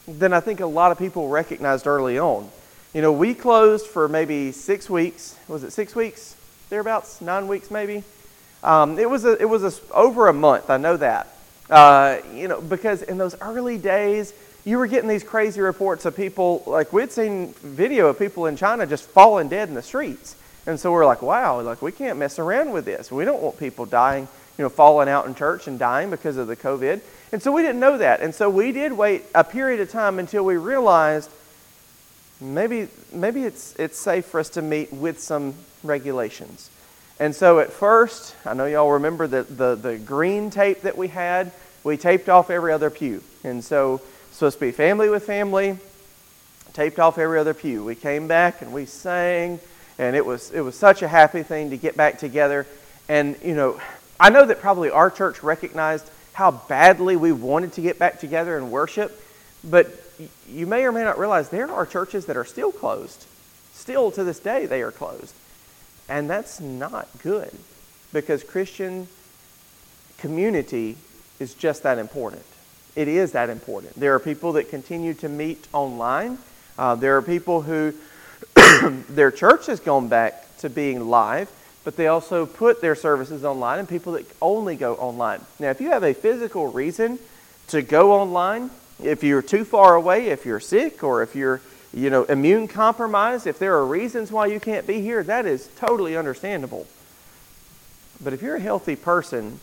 than 0.07 0.33
I 0.33 0.41
think 0.41 0.61
a 0.61 0.67
lot 0.67 0.93
of 0.93 0.99
people 0.99 1.29
recognized 1.29 1.87
early 1.87 2.19
on. 2.19 2.51
You 2.95 3.03
know, 3.03 3.13
we 3.13 3.35
closed 3.35 3.87
for 3.87 4.09
maybe 4.09 4.53
six 4.53 4.91
weeks. 4.91 5.37
Was 5.49 5.65
it 5.65 5.73
six 5.73 5.95
weeks? 5.95 6.37
Thereabouts? 6.69 7.21
Nine 7.21 7.49
weeks, 7.49 7.71
maybe? 7.71 8.05
Um, 8.63 8.99
it 8.99 9.09
was, 9.09 9.25
a, 9.25 9.41
it 9.41 9.49
was 9.49 9.65
a, 9.65 9.93
over 9.93 10.29
a 10.29 10.33
month, 10.33 10.71
I 10.71 10.77
know 10.77 10.97
that. 10.97 11.29
Uh, 11.71 12.19
you 12.35 12.49
know, 12.49 12.61
because 12.61 13.03
in 13.03 13.19
those 13.19 13.35
early 13.41 13.79
days, 13.79 14.35
you 14.65 14.79
were 14.79 14.87
getting 14.87 15.09
these 15.09 15.25
crazy 15.25 15.61
reports 15.61 16.05
of 16.05 16.15
people, 16.15 16.63
like 16.67 16.93
we'd 16.93 17.11
seen 17.11 17.53
video 17.55 18.09
of 18.09 18.19
people 18.19 18.47
in 18.47 18.57
China 18.57 18.87
just 18.87 19.05
falling 19.05 19.49
dead 19.49 19.69
in 19.69 19.75
the 19.75 19.83
streets. 19.83 20.37
And 20.67 20.79
so 20.79 20.93
we're 20.93 21.07
like, 21.07 21.23
wow, 21.23 21.61
like 21.61 21.83
we 21.83 21.91
can't 21.91 22.19
mess 22.19 22.39
around 22.39 22.71
with 22.73 22.85
this. 22.85 23.11
We 23.11 23.25
don't 23.25 23.43
want 23.43 23.59
people 23.59 23.87
dying, 23.87 24.29
you 24.57 24.63
know, 24.63 24.69
falling 24.69 25.09
out 25.09 25.27
in 25.27 25.35
church 25.35 25.67
and 25.67 25.79
dying 25.79 26.11
because 26.11 26.37
of 26.37 26.47
the 26.47 26.57
COVID. 26.57 27.01
And 27.33 27.43
so 27.43 27.51
we 27.51 27.63
didn't 27.63 27.81
know 27.81 27.99
that. 27.99 28.21
And 28.21 28.35
so 28.35 28.51
we 28.51 28.73
did 28.73 28.93
wait 28.93 29.25
a 29.35 29.43
period 29.43 29.81
of 29.81 29.91
time 29.91 30.19
until 30.19 30.45
we 30.45 30.57
realized 30.57 31.31
maybe 32.41 32.89
maybe 33.13 33.45
it's 33.45 33.75
it's 33.77 33.99
safe 33.99 34.27
for 34.27 34.41
us 34.41 34.51
to 34.51 34.63
meet 34.63 34.93
with 34.93 35.19
some 35.19 35.55
regulations. 35.83 36.71
And 37.19 37.35
so 37.35 37.61
at 37.61 37.73
first, 37.73 38.35
I 38.45 38.55
know 38.55 38.67
y'all 38.67 38.93
remember 38.93 39.27
the, 39.27 39.45
the, 39.45 39.75
the 39.77 39.97
green 39.97 40.51
tape 40.51 40.83
that 40.83 40.99
we 40.99 41.09
had. 41.09 41.53
We 41.85 41.97
taped 41.97 42.29
off 42.29 42.51
every 42.51 42.73
other 42.73 42.91
pew. 42.91 43.23
And 43.45 43.63
so 43.63 44.01
supposed 44.33 44.59
to 44.59 44.61
be 44.61 44.73
family 44.73 45.09
with 45.09 45.25
family, 45.25 45.79
taped 46.73 46.99
off 46.99 47.19
every 47.19 47.39
other 47.39 47.55
pew. 47.55 47.85
We 47.85 47.95
came 47.95 48.27
back 48.27 48.63
and 48.63 48.73
we 48.73 48.87
sang 48.87 49.61
and 49.99 50.17
it 50.17 50.25
was, 50.25 50.51
it 50.51 50.61
was 50.61 50.77
such 50.77 51.03
a 51.03 51.09
happy 51.09 51.43
thing 51.43 51.71
to 51.71 51.77
get 51.77 51.97
back 51.97 52.19
together. 52.19 52.67
And, 53.09 53.37
you 53.45 53.55
know, 53.55 53.81
I 54.19 54.31
know 54.31 54.45
that 54.47 54.61
probably 54.61 54.91
our 54.91 55.11
church 55.11 55.43
recognized 55.43 56.11
how 56.33 56.51
badly 56.51 57.17
we 57.17 57.33
wanted 57.33 57.73
to 57.75 57.81
get 57.81 57.99
back 57.99 58.21
together 58.21 58.57
and 58.57 58.71
worship, 58.71 59.21
but 59.65 59.89
you 60.49 60.67
may 60.67 60.85
or 60.85 60.93
may 60.93 61.05
not 61.05 61.19
realize 61.19 61.49
there 61.49 61.71
are 61.71 61.87
churches 61.87 62.27
that 62.27 62.37
are 62.37 62.45
still 62.45 62.73
closed. 62.73 63.27
Still 63.73 64.11
to 64.13 64.25
this 64.25 64.39
day, 64.39 64.67
they 64.67 64.83
are 64.83 64.93
closed. 64.93 65.35
And 66.09 66.29
that's 66.29 66.61
not 66.61 67.09
good 67.23 67.51
because 68.13 68.45
Christian 68.45 69.09
community 70.19 70.97
is 71.39 71.55
just 71.55 71.83
that 71.83 71.99
important. 71.99 72.45
It 72.95 73.09
is 73.09 73.33
that 73.33 73.49
important. 73.49 73.95
There 73.95 74.15
are 74.15 74.21
people 74.21 74.53
that 74.53 74.69
continue 74.69 75.15
to 75.15 75.29
meet 75.29 75.67
online. 75.73 76.39
Uh, 76.79 76.95
there 76.95 77.17
are 77.17 77.23
people 77.23 77.63
who 77.63 77.95
their 79.09 79.31
church 79.31 79.67
has 79.67 79.81
gone 79.81 80.09
back 80.09 80.59
to 80.59 80.69
being 80.69 81.09
live, 81.09 81.51
but 81.85 81.97
they 81.97 82.07
also 82.07 82.47
put 82.47 82.81
their 82.81 82.95
services 82.95 83.45
online 83.45 83.79
and 83.79 83.89
people 83.89 84.13
that 84.13 84.27
only 84.41 84.77
go 84.77 84.95
online. 84.97 85.41
Now, 85.59 85.71
if 85.71 85.81
you 85.81 85.91
have 85.91 86.05
a 86.05 86.15
physical 86.15 86.71
reason 86.71 87.19
to 87.69 87.83
go 87.83 88.13
online, 88.13 88.71
if 89.03 89.25
you're 89.25 89.43
too 89.43 89.65
far 89.65 89.95
away, 89.95 90.29
if 90.29 90.47
you're 90.47 90.61
sick, 90.61 91.03
or 91.03 91.23
if 91.23 91.35
you're 91.35 91.61
you 91.95 92.09
know, 92.09 92.25
immune 92.25 92.69
compromised, 92.69 93.47
if 93.47 93.59
there 93.59 93.77
are 93.77 93.85
reasons 93.85 94.33
why 94.33 94.47
you 94.47 94.59
can't 94.59 94.87
be 94.87 95.01
here, 95.01 95.23
that 95.23 95.45
is 95.45 95.69
totally 95.77 96.17
understandable. 96.17 96.87
But 98.23 98.33
if 98.33 98.41
you're 98.41 98.57
a 98.57 98.61
healthy 98.61 98.97
person 98.97 99.61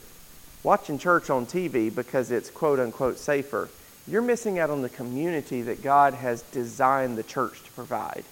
watching 0.64 1.00
church 1.00 1.30
on 1.30 1.46
TV 1.46 1.94
because 1.94 2.30
it's 2.30 2.50
quote 2.50 2.80
unquote 2.80 3.18
safer, 3.18 3.70
you're 4.08 4.22
missing 4.22 4.60
out 4.60 4.70
on 4.70 4.82
the 4.82 4.90
community 4.90 5.62
that 5.64 5.82
God 5.82 6.14
has 6.14 6.42
designed 6.44 7.18
the 7.18 7.24
church 7.24 7.64
to 7.64 7.72
provide. 7.72 8.26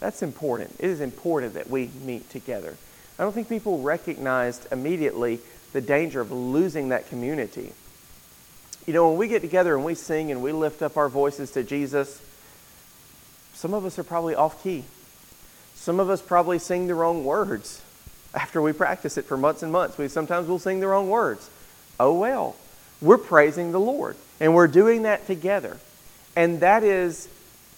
That's 0.00 0.22
important. 0.22 0.76
It 0.78 0.86
is 0.86 1.00
important 1.00 1.54
that 1.54 1.70
we 1.70 1.90
meet 2.04 2.30
together. 2.30 2.76
I 3.18 3.22
don't 3.22 3.32
think 3.32 3.48
people 3.48 3.82
recognized 3.82 4.66
immediately 4.70 5.40
the 5.72 5.80
danger 5.80 6.20
of 6.20 6.30
losing 6.30 6.90
that 6.90 7.08
community. 7.08 7.72
You 8.86 8.94
know, 8.94 9.08
when 9.10 9.18
we 9.18 9.28
get 9.28 9.42
together 9.42 9.74
and 9.74 9.84
we 9.84 9.94
sing 9.94 10.30
and 10.30 10.42
we 10.42 10.52
lift 10.52 10.82
up 10.82 10.96
our 10.96 11.08
voices 11.08 11.50
to 11.52 11.62
Jesus, 11.62 12.22
some 13.52 13.74
of 13.74 13.84
us 13.84 13.98
are 13.98 14.04
probably 14.04 14.34
off 14.34 14.62
key. 14.62 14.84
Some 15.74 16.00
of 16.00 16.10
us 16.10 16.22
probably 16.22 16.58
sing 16.58 16.86
the 16.86 16.94
wrong 16.94 17.24
words 17.24 17.82
after 18.34 18.62
we 18.62 18.72
practice 18.72 19.18
it 19.18 19.24
for 19.24 19.36
months 19.36 19.62
and 19.62 19.72
months. 19.72 19.98
We 19.98 20.08
sometimes 20.08 20.48
will 20.48 20.58
sing 20.58 20.80
the 20.80 20.86
wrong 20.86 21.10
words. 21.10 21.50
Oh 21.98 22.18
well. 22.18 22.56
We're 23.00 23.18
praising 23.18 23.72
the 23.72 23.80
Lord 23.80 24.16
and 24.40 24.54
we're 24.54 24.68
doing 24.68 25.02
that 25.02 25.26
together. 25.26 25.76
And 26.36 26.60
that 26.60 26.84
is 26.84 27.28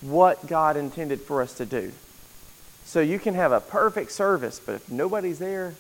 what 0.01 0.47
God 0.47 0.77
intended 0.77 1.21
for 1.21 1.43
us 1.43 1.55
to 1.55 1.67
do. 1.67 1.93
So 2.91 2.99
you 2.99 3.21
can 3.21 3.35
have 3.35 3.53
a 3.53 3.61
perfect 3.61 4.11
service, 4.11 4.61
but 4.67 4.75
if 4.75 4.91
nobody's 4.91 5.39
there, 5.39 5.75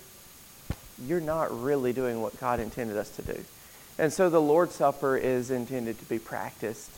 you're 1.05 1.20
not 1.20 1.51
really 1.61 1.92
doing 1.92 2.23
what 2.23 2.38
God 2.38 2.61
intended 2.61 2.96
us 2.96 3.11
to 3.16 3.23
do. 3.23 3.44
And 3.99 4.12
so 4.12 4.31
the 4.31 4.40
Lord's 4.40 4.77
Supper 4.77 5.16
is 5.16 5.51
intended 5.51 5.99
to 5.99 6.05
be 6.05 6.20
practiced 6.20 6.88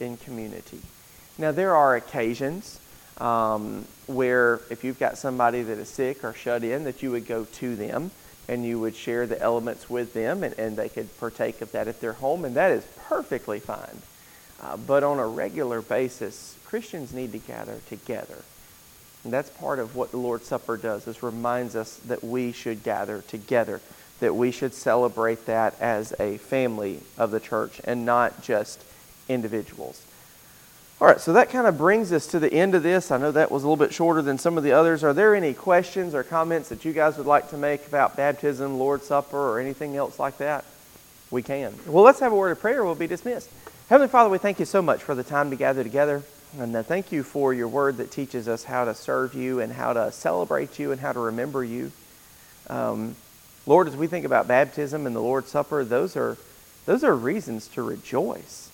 in 0.00 0.16
community. 0.16 0.80
Now, 1.36 1.52
there 1.52 1.76
are 1.76 1.96
occasions 1.96 2.80
um, 3.18 3.84
where 4.06 4.62
if 4.70 4.84
you've 4.84 4.98
got 4.98 5.18
somebody 5.18 5.60
that 5.60 5.76
is 5.76 5.90
sick 5.90 6.24
or 6.24 6.32
shut 6.32 6.64
in, 6.64 6.84
that 6.84 7.02
you 7.02 7.10
would 7.10 7.26
go 7.26 7.44
to 7.44 7.76
them 7.76 8.10
and 8.48 8.64
you 8.64 8.80
would 8.80 8.96
share 8.96 9.26
the 9.26 9.38
elements 9.38 9.90
with 9.90 10.14
them 10.14 10.44
and, 10.44 10.58
and 10.58 10.78
they 10.78 10.88
could 10.88 11.14
partake 11.20 11.60
of 11.60 11.72
that 11.72 11.88
at 11.88 12.00
their 12.00 12.14
home, 12.14 12.46
and 12.46 12.56
that 12.56 12.72
is 12.72 12.86
perfectly 13.06 13.60
fine. 13.60 14.00
Uh, 14.62 14.78
but 14.78 15.02
on 15.02 15.18
a 15.18 15.26
regular 15.26 15.82
basis, 15.82 16.56
Christians 16.64 17.12
need 17.12 17.32
to 17.32 17.38
gather 17.38 17.82
together. 17.90 18.38
And 19.24 19.32
that's 19.32 19.50
part 19.50 19.78
of 19.78 19.96
what 19.96 20.10
the 20.10 20.16
Lord's 20.16 20.46
Supper 20.46 20.76
does, 20.76 21.06
is 21.06 21.22
reminds 21.22 21.76
us 21.76 21.96
that 22.06 22.22
we 22.22 22.52
should 22.52 22.82
gather 22.82 23.22
together, 23.22 23.80
that 24.20 24.34
we 24.34 24.50
should 24.50 24.72
celebrate 24.72 25.46
that 25.46 25.78
as 25.80 26.14
a 26.18 26.38
family 26.38 27.00
of 27.16 27.30
the 27.30 27.40
church 27.40 27.80
and 27.84 28.06
not 28.06 28.42
just 28.42 28.82
individuals. 29.28 30.04
All 31.00 31.06
right, 31.06 31.20
so 31.20 31.32
that 31.34 31.50
kind 31.50 31.68
of 31.68 31.78
brings 31.78 32.12
us 32.12 32.26
to 32.28 32.40
the 32.40 32.52
end 32.52 32.74
of 32.74 32.82
this. 32.82 33.12
I 33.12 33.18
know 33.18 33.30
that 33.30 33.52
was 33.52 33.62
a 33.62 33.68
little 33.68 33.84
bit 33.84 33.94
shorter 33.94 34.20
than 34.20 34.36
some 34.36 34.58
of 34.58 34.64
the 34.64 34.72
others. 34.72 35.04
Are 35.04 35.12
there 35.12 35.34
any 35.34 35.54
questions 35.54 36.12
or 36.12 36.24
comments 36.24 36.70
that 36.70 36.84
you 36.84 36.92
guys 36.92 37.16
would 37.16 37.26
like 37.26 37.50
to 37.50 37.56
make 37.56 37.86
about 37.86 38.16
baptism, 38.16 38.78
Lord's 38.78 39.06
Supper, 39.06 39.36
or 39.36 39.60
anything 39.60 39.96
else 39.96 40.18
like 40.18 40.38
that? 40.38 40.64
We 41.30 41.42
can. 41.42 41.74
Well, 41.86 42.02
let's 42.02 42.18
have 42.18 42.32
a 42.32 42.34
word 42.34 42.50
of 42.50 42.60
prayer. 42.60 42.84
We'll 42.84 42.96
be 42.96 43.06
dismissed. 43.06 43.48
Heavenly 43.88 44.08
Father, 44.08 44.28
we 44.28 44.38
thank 44.38 44.58
you 44.58 44.64
so 44.64 44.82
much 44.82 45.02
for 45.02 45.14
the 45.14 45.22
time 45.22 45.50
to 45.50 45.56
gather 45.56 45.84
together. 45.84 46.22
And 46.56 46.74
uh, 46.74 46.82
thank 46.82 47.12
you 47.12 47.22
for 47.22 47.52
your 47.52 47.68
word 47.68 47.98
that 47.98 48.10
teaches 48.10 48.48
us 48.48 48.64
how 48.64 48.86
to 48.86 48.94
serve 48.94 49.34
you 49.34 49.60
and 49.60 49.72
how 49.72 49.92
to 49.92 50.10
celebrate 50.10 50.78
you 50.78 50.92
and 50.92 51.00
how 51.00 51.12
to 51.12 51.20
remember 51.20 51.62
you. 51.62 51.92
Um, 52.70 53.16
Lord, 53.66 53.86
as 53.86 53.96
we 53.96 54.06
think 54.06 54.24
about 54.24 54.48
baptism 54.48 55.06
and 55.06 55.14
the 55.14 55.20
Lord's 55.20 55.50
Supper, 55.50 55.84
those 55.84 56.16
are, 56.16 56.38
those 56.86 57.04
are 57.04 57.14
reasons 57.14 57.68
to 57.68 57.82
rejoice. 57.82 58.70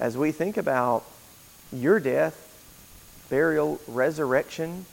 As 0.00 0.16
we 0.16 0.32
think 0.32 0.56
about 0.56 1.04
your 1.72 2.00
death, 2.00 2.48
burial, 3.30 3.80
resurrection, 3.86 4.84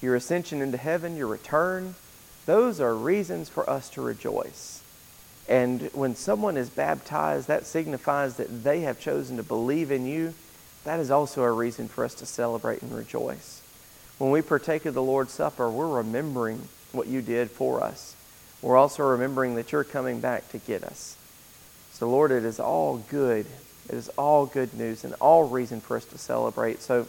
your 0.00 0.14
ascension 0.14 0.62
into 0.62 0.78
heaven, 0.78 1.14
your 1.14 1.26
return, 1.26 1.94
those 2.46 2.80
are 2.80 2.94
reasons 2.94 3.50
for 3.50 3.68
us 3.68 3.90
to 3.90 4.00
rejoice. 4.02 4.82
And 5.46 5.90
when 5.92 6.16
someone 6.16 6.56
is 6.56 6.70
baptized, 6.70 7.48
that 7.48 7.66
signifies 7.66 8.36
that 8.36 8.64
they 8.64 8.80
have 8.80 8.98
chosen 8.98 9.36
to 9.36 9.42
believe 9.42 9.90
in 9.90 10.06
you. 10.06 10.32
That 10.84 11.00
is 11.00 11.10
also 11.10 11.42
a 11.42 11.52
reason 11.52 11.88
for 11.88 12.04
us 12.04 12.14
to 12.16 12.26
celebrate 12.26 12.82
and 12.82 12.94
rejoice. 12.94 13.62
When 14.18 14.30
we 14.30 14.42
partake 14.42 14.86
of 14.86 14.94
the 14.94 15.02
Lord's 15.02 15.32
Supper, 15.32 15.70
we're 15.70 15.96
remembering 15.96 16.68
what 16.92 17.06
you 17.06 17.20
did 17.22 17.50
for 17.50 17.82
us. 17.82 18.14
We're 18.62 18.76
also 18.76 19.02
remembering 19.02 19.56
that 19.56 19.72
you're 19.72 19.84
coming 19.84 20.20
back 20.20 20.48
to 20.50 20.58
get 20.58 20.84
us. 20.84 21.16
So, 21.92 22.08
Lord, 22.08 22.30
it 22.30 22.44
is 22.44 22.60
all 22.60 22.98
good 22.98 23.46
it 23.88 23.96
is 23.96 24.08
all 24.10 24.46
good 24.46 24.72
news 24.74 25.04
and 25.04 25.14
all 25.14 25.44
reason 25.44 25.80
for 25.80 25.96
us 25.96 26.04
to 26.06 26.18
celebrate. 26.18 26.80
So 26.80 27.06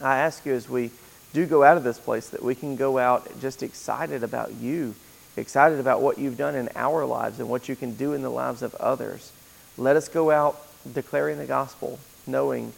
I 0.00 0.18
ask 0.18 0.46
you 0.46 0.54
as 0.54 0.68
we 0.68 0.90
do 1.32 1.46
go 1.46 1.64
out 1.64 1.76
of 1.76 1.84
this 1.84 1.98
place 1.98 2.28
that 2.30 2.42
we 2.42 2.54
can 2.54 2.76
go 2.76 2.98
out 2.98 3.40
just 3.40 3.62
excited 3.62 4.22
about 4.22 4.52
you, 4.54 4.94
excited 5.36 5.80
about 5.80 6.00
what 6.00 6.18
you've 6.18 6.36
done 6.36 6.54
in 6.54 6.68
our 6.76 7.04
lives 7.04 7.40
and 7.40 7.48
what 7.48 7.68
you 7.68 7.74
can 7.74 7.94
do 7.94 8.12
in 8.12 8.22
the 8.22 8.30
lives 8.30 8.62
of 8.62 8.74
others. 8.76 9.32
Let 9.76 9.96
us 9.96 10.08
go 10.08 10.30
out 10.30 10.60
declaring 10.92 11.38
the 11.38 11.46
gospel, 11.46 11.98
knowing 12.30 12.72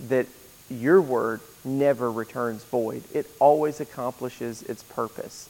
that 0.00 0.26
your 0.68 1.00
word 1.00 1.40
never 1.64 2.10
returns 2.10 2.64
void. 2.64 3.02
It 3.12 3.30
always 3.38 3.80
accomplishes 3.80 4.62
its 4.62 4.82
purpose. 4.82 5.48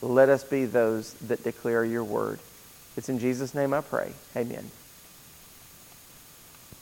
Let 0.00 0.28
us 0.28 0.44
be 0.44 0.64
those 0.64 1.14
that 1.14 1.44
declare 1.44 1.84
your 1.84 2.04
word. 2.04 2.40
It's 2.96 3.08
in 3.08 3.18
Jesus' 3.18 3.54
name 3.54 3.72
I 3.72 3.80
pray. 3.80 4.12
Amen. 4.36 4.70